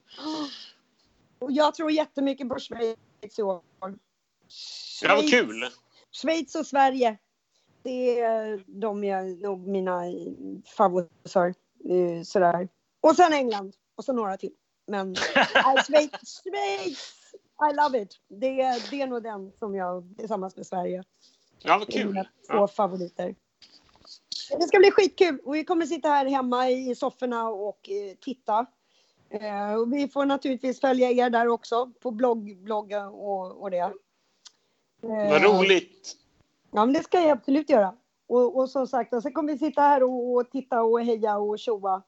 [1.38, 2.98] Och jag tror jättemycket på Schweiz
[3.38, 3.62] i år.
[5.02, 5.64] Ja, vad kul!
[6.22, 7.18] Schweiz och Sverige.
[7.82, 10.02] Det är de är nog mina
[10.76, 11.54] favoriter.
[11.90, 12.68] eh, Sådär.
[13.00, 13.74] Och sen England.
[13.96, 14.52] Och så några till.
[14.86, 15.14] Men
[15.86, 17.14] Schweiz, Schweiz!
[17.72, 18.18] I love it.
[18.28, 21.04] Det, är- det är nog den som jag tillsammans med Sverige.
[21.62, 22.06] Ja, vad kul!
[22.06, 22.68] mina två Ja.
[22.68, 23.34] favoriter.
[24.58, 28.66] Det ska bli skitkul och vi kommer sitta här hemma i sofforna och eh, titta.
[29.30, 33.78] Eh, vi får naturligtvis följa er där också på blogg, blogga och, och det.
[33.78, 33.90] Eh,
[35.02, 36.16] Vad roligt!
[36.70, 37.94] Ja, men det ska jag absolut göra.
[38.26, 41.38] Och, och som sagt, och sen kommer vi sitta här och, och titta och heja
[41.38, 42.02] och tjoa.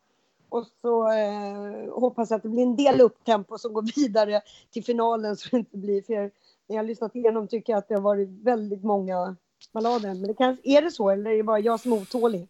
[0.49, 4.41] Och så eh, hoppas jag att det blir en del upptempo som går vidare
[4.71, 6.31] till finalen så det inte blir för
[6.67, 9.37] när jag har lyssnat igenom tycker jag att det har varit väldigt många
[9.73, 10.15] ballader.
[10.15, 12.49] Men det kanske, är det så eller är det bara jag som är otålig?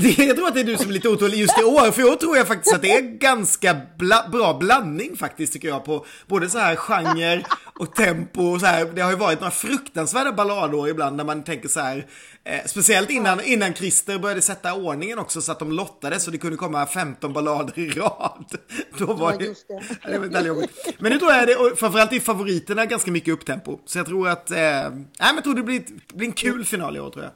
[0.16, 2.02] Det- Jag tror att det är du som är lite otålig just i år, för
[2.02, 5.84] i år tror jag faktiskt att det är ganska bla bra blandning faktiskt tycker jag
[5.84, 7.44] på både så här genre
[7.78, 8.84] och tempo och så här.
[8.84, 12.06] Det har ju varit några fruktansvärda balladår ibland när man tänker så här,
[12.44, 16.38] eh, speciellt innan, innan Christer började sätta ordningen också så att de lottade så det
[16.38, 18.44] kunde komma 15 ballader i rad.
[18.98, 19.82] Då var Ja, det, just det.
[20.12, 20.70] det var väldigt jobbigt.
[20.98, 23.78] Men nu tror jag det, och framförallt i favoriterna ganska mycket upptempo.
[23.86, 25.82] Så jag tror att, eh, nej men jag tror det blir,
[26.14, 27.32] blir en kul final i år tror jag.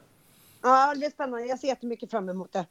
[0.65, 1.45] Ja, det är spännande.
[1.45, 2.65] Jag ser jättemycket fram emot det.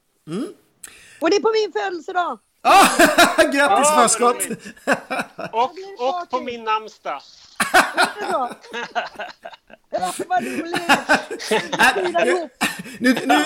[1.21, 2.39] Och det är på min födelsedag!
[2.67, 4.43] Ah, grattis Ja, förskott!
[5.53, 7.21] Och, och på min namnsdag.
[8.31, 8.55] Ja,
[10.29, 10.91] vad roligt!
[12.27, 12.51] Ihop.
[12.99, 13.45] Nu, nu,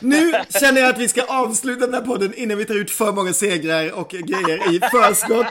[0.00, 3.12] nu känner jag att vi ska avsluta den här podden innan vi tar ut för
[3.12, 5.46] många segrar och grejer i förskott.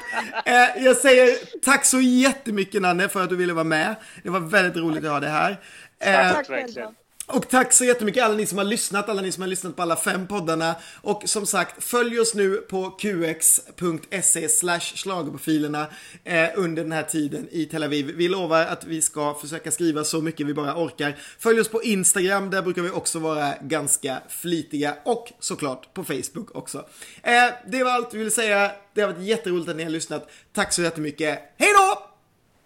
[0.46, 3.96] Eh, jag säger tack så jättemycket Nanne för att du ville vara med.
[4.24, 5.52] Det var väldigt roligt att ha dig här.
[6.00, 6.96] Eh, Tack verkligen.
[7.28, 9.82] Och tack så jättemycket alla ni som har lyssnat, alla ni som har lyssnat på
[9.82, 10.76] alla fem poddarna.
[11.02, 15.88] Och som sagt, följ oss nu på qx.se slash schlagerprofilerna
[16.24, 18.14] eh, under den här tiden i Tel Aviv.
[18.16, 21.18] Vi lovar att vi ska försöka skriva så mycket vi bara orkar.
[21.40, 24.96] Följ oss på Instagram, där brukar vi också vara ganska flitiga.
[25.06, 26.78] Och såklart på Facebook också.
[27.24, 28.72] Eh, det var allt vi ville säga.
[28.94, 30.30] Det har varit jätteroligt att ni har lyssnat.
[30.54, 31.40] Tack så jättemycket.
[31.58, 32.08] Hej då!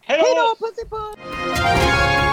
[0.01, 0.55] Hej då!
[0.65, 2.30] Puss i puss!